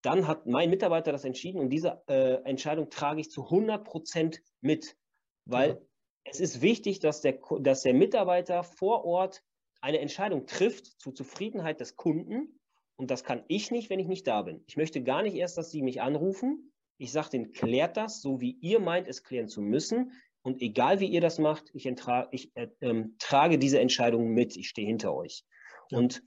[0.00, 4.40] Dann hat mein Mitarbeiter das entschieden und diese äh, Entscheidung trage ich zu 100 Prozent
[4.60, 4.96] mit,
[5.44, 5.78] weil ja.
[6.24, 9.42] es ist wichtig, dass der, dass der Mitarbeiter vor Ort
[9.80, 12.60] eine Entscheidung trifft zur Zufriedenheit des Kunden
[12.94, 14.62] und das kann ich nicht, wenn ich nicht da bin.
[14.66, 16.72] Ich möchte gar nicht erst, dass sie mich anrufen.
[16.98, 20.12] Ich sage denen, klärt das, so wie ihr meint, es klären zu müssen.
[20.42, 21.86] Und egal wie ihr das macht, ich,
[22.30, 25.44] ich äh, ähm, trage diese Entscheidung mit, ich stehe hinter euch.
[25.90, 25.98] Ja.
[25.98, 26.22] Und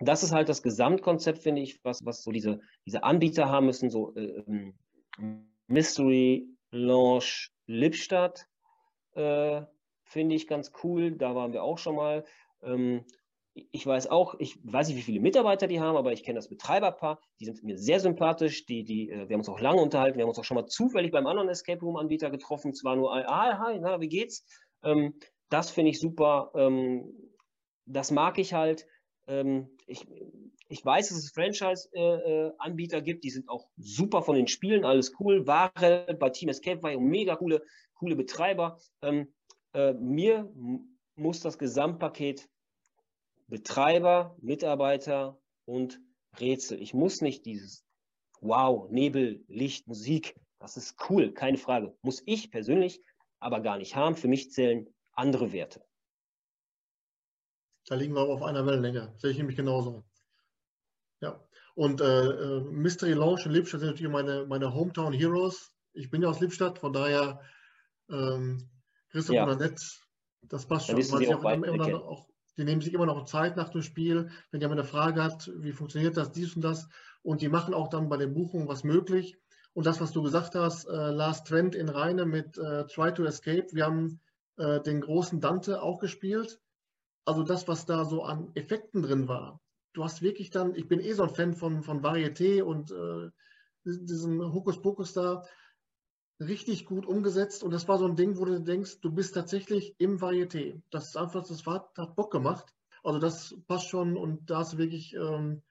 [0.00, 3.90] das ist halt das Gesamtkonzept, finde ich, was, was so diese, diese Anbieter haben müssen,
[3.90, 4.72] so äh,
[5.66, 8.46] Mystery, Launch, Lippstadt,
[9.14, 9.62] äh,
[10.04, 11.12] finde ich ganz cool.
[11.12, 12.24] Da waren wir auch schon mal.
[12.62, 13.04] Ähm,
[13.54, 16.48] ich weiß auch, ich weiß nicht, wie viele Mitarbeiter die haben, aber ich kenne das
[16.48, 20.16] Betreiberpaar, die sind mir sehr sympathisch, die, die, äh, wir haben uns auch lange unterhalten,
[20.16, 23.12] wir haben uns auch schon mal zufällig beim anderen Escape Room Anbieter getroffen, zwar nur,
[23.12, 24.46] ah, hi, na, wie geht's?
[24.82, 25.14] Ähm,
[25.50, 27.12] das finde ich super, ähm,
[27.84, 28.86] das mag ich halt.
[29.26, 30.06] Ähm, ich,
[30.68, 34.84] ich weiß, dass es Franchise-Anbieter äh, äh gibt, die sind auch super von den Spielen,
[34.84, 35.46] alles cool.
[35.46, 37.62] Ware bei Team Escape war ja mega coole,
[37.94, 38.78] coole Betreiber.
[39.02, 39.32] Ähm,
[39.74, 40.50] äh, mir
[41.16, 42.48] muss das Gesamtpaket
[43.52, 46.00] Betreiber, Mitarbeiter und
[46.40, 46.80] Rätsel.
[46.80, 47.84] Ich muss nicht dieses
[48.40, 51.94] Wow, Nebel, Licht, Musik, das ist cool, keine Frage.
[52.00, 53.02] Muss ich persönlich
[53.40, 54.16] aber gar nicht haben.
[54.16, 55.84] Für mich zählen andere Werte.
[57.88, 59.12] Da liegen wir auf einer Wellenlänge.
[59.18, 60.02] Sehe ich nämlich genauso.
[61.20, 61.38] Ja.
[61.74, 65.74] Und äh, äh Mystery Lounge in Lippstadt sind natürlich meine, meine Hometown Heroes.
[65.92, 67.42] Ich bin ja aus Lippstadt, von daher
[68.08, 68.70] ähm,
[69.10, 69.44] Christoph ja.
[69.44, 69.84] und Annette,
[70.40, 70.96] das passt schon.
[70.96, 74.30] Weil sie auch, immer, immer auch die nehmen sich immer noch Zeit nach dem Spiel,
[74.50, 76.88] wenn jemand eine Frage hat, wie funktioniert das, dies und das.
[77.22, 79.36] Und die machen auch dann bei den Buchungen was möglich.
[79.74, 83.24] Und das, was du gesagt hast, äh, Last Trend in Reine mit äh, Try to
[83.24, 84.20] Escape, wir haben
[84.58, 86.60] äh, den großen Dante auch gespielt.
[87.24, 89.60] Also das, was da so an Effekten drin war.
[89.94, 93.30] Du hast wirklich dann, ich bin eh so ein Fan von, von Varieté und äh,
[93.84, 95.44] diesem Hokuspokus da.
[96.48, 99.94] Richtig gut umgesetzt und das war so ein Ding, wo du denkst, du bist tatsächlich
[99.98, 100.80] im Varieté.
[100.90, 102.74] Das ist einfach, das war, hat Bock gemacht.
[103.02, 105.62] Also das passt schon und da hast du wirklich ähm,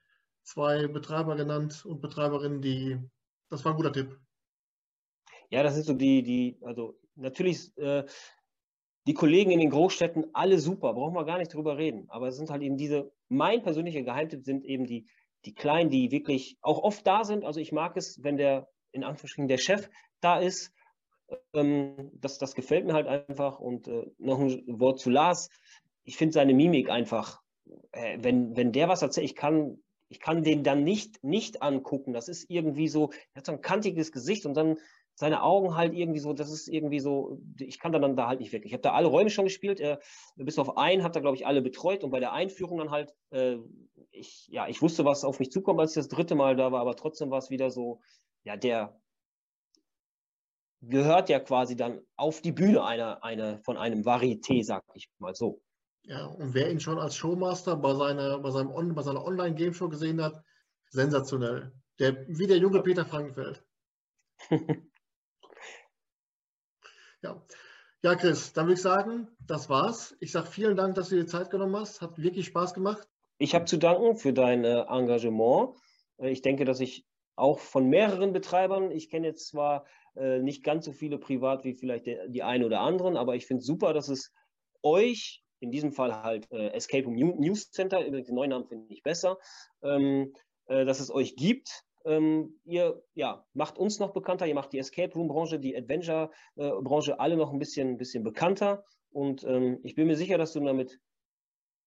[0.42, 2.98] zwei Betreiber genannt und Betreiberinnen, die,
[3.48, 4.18] das war ein guter Tipp.
[5.50, 8.04] Ja, das sind so die, die, also natürlich äh,
[9.06, 12.06] die Kollegen in den Großstädten alle super, brauchen wir gar nicht drüber reden.
[12.08, 15.06] Aber es sind halt eben diese, mein persönlicher Geheimtipp sind eben die,
[15.44, 17.44] die Kleinen, die wirklich auch oft da sind.
[17.44, 19.88] Also ich mag es, wenn der, in Anführungsstrichen, der Chef
[20.24, 20.72] da ist.
[21.54, 23.58] Ähm, das, das gefällt mir halt einfach.
[23.58, 25.48] Und äh, noch ein Wort zu Lars.
[26.04, 27.40] Ich finde seine Mimik einfach,
[27.92, 32.12] äh, wenn, wenn der was erzählt, ich kann, ich kann den dann nicht, nicht angucken.
[32.12, 34.78] Das ist irgendwie so, er hat so ein kantiges Gesicht und dann
[35.14, 38.52] seine Augen halt irgendwie so, das ist irgendwie so, ich kann dann da halt nicht
[38.52, 38.64] weg.
[38.64, 40.00] Ich habe da alle Räume schon gespielt, er,
[40.36, 43.14] bis auf einen hat er, glaube ich, alle betreut und bei der Einführung dann halt,
[43.30, 43.56] äh,
[44.10, 46.80] ich, ja, ich wusste, was auf mich zukommt, als ich das dritte Mal da war,
[46.80, 48.00] aber trotzdem war es wieder so,
[48.44, 48.98] ja, der
[50.82, 55.34] gehört ja quasi dann auf die Bühne einer, einer, von einem Varieté, sag ich mal
[55.34, 55.62] so.
[56.02, 59.88] Ja, und wer ihn schon als Showmaster bei seiner, bei seinem On, bei seiner Online-Game-Show
[59.88, 60.42] gesehen hat,
[60.90, 61.72] sensationell.
[62.00, 63.64] Der, wie der junge Peter Frankenfeld.
[67.24, 67.40] Ja.
[68.02, 70.16] ja, Chris, dann würde ich sagen, das war's.
[70.18, 72.00] Ich sage vielen Dank, dass du dir Zeit genommen hast.
[72.00, 73.08] Hat wirklich Spaß gemacht.
[73.38, 75.76] Ich habe zu danken für dein äh, Engagement.
[76.18, 77.06] Äh, ich denke, dass ich
[77.36, 79.86] auch von mehreren Betreibern, ich kenne jetzt zwar
[80.16, 83.46] äh, nicht ganz so viele privat wie vielleicht der, die einen oder anderen, aber ich
[83.46, 84.32] finde es super, dass es
[84.82, 88.92] euch, in diesem Fall halt äh, Escape Room News Center, übrigens den neuen Namen finde
[88.92, 89.38] ich besser,
[89.82, 90.32] ähm,
[90.66, 94.78] äh, dass es euch gibt ähm, ihr ja, macht uns noch bekannter, ihr macht die
[94.78, 98.84] Escape Room-Branche, die Adventure-Branche alle noch ein bisschen, bisschen bekannter.
[99.10, 101.00] Und ähm, ich bin mir sicher, dass du damit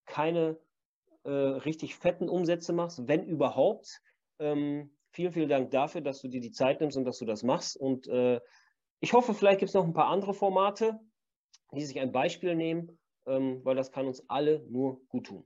[0.05, 0.59] keine
[1.23, 4.01] äh, richtig fetten Umsätze machst, wenn überhaupt.
[4.39, 7.41] Ähm, vielen, vielen Dank dafür, dass du dir die Zeit nimmst und dass du das
[7.41, 7.77] machst.
[7.77, 8.41] Und äh,
[8.99, 10.99] ich hoffe, vielleicht gibt es noch ein paar andere Formate,
[11.71, 15.45] die sich ein Beispiel nehmen, ähm, weil das kann uns alle nur gut tun.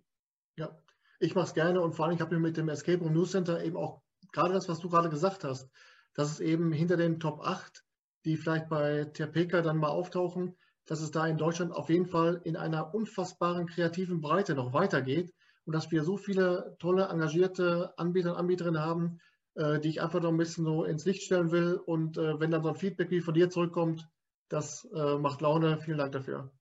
[0.57, 0.75] Ja,
[1.19, 3.31] ich mache es gerne und vor allem, ich habe mir mit dem Escape Room News
[3.31, 4.01] Center eben auch
[4.31, 5.69] gerade das, was du gerade gesagt hast,
[6.15, 7.85] dass es eben hinter den Top 8,
[8.25, 12.41] die vielleicht bei Terpeka dann mal auftauchen, dass es da in Deutschland auf jeden Fall
[12.43, 15.31] in einer unfassbaren kreativen Breite noch weitergeht
[15.65, 19.19] und dass wir so viele tolle, engagierte Anbieter und Anbieterinnen haben,
[19.59, 21.75] äh, die ich einfach noch ein bisschen so ins Licht stellen will.
[21.75, 24.07] Und äh, wenn dann so ein Feedback wie von dir zurückkommt,
[24.47, 25.79] das äh, macht Laune.
[25.81, 26.51] Vielen Dank dafür.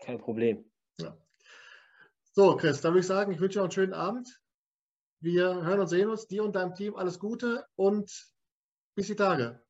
[0.00, 0.64] Kein Problem.
[0.98, 1.16] Ja.
[2.32, 4.40] So, Chris, dann würde ich sagen, ich wünsche dir noch einen schönen Abend.
[5.20, 6.26] Wir hören und sehen uns.
[6.26, 8.10] Dir und deinem Team alles Gute und
[8.94, 9.62] bis die Tage.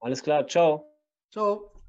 [0.00, 0.46] Alles klar.
[0.46, 0.96] Ciao.
[1.30, 1.79] Ciao.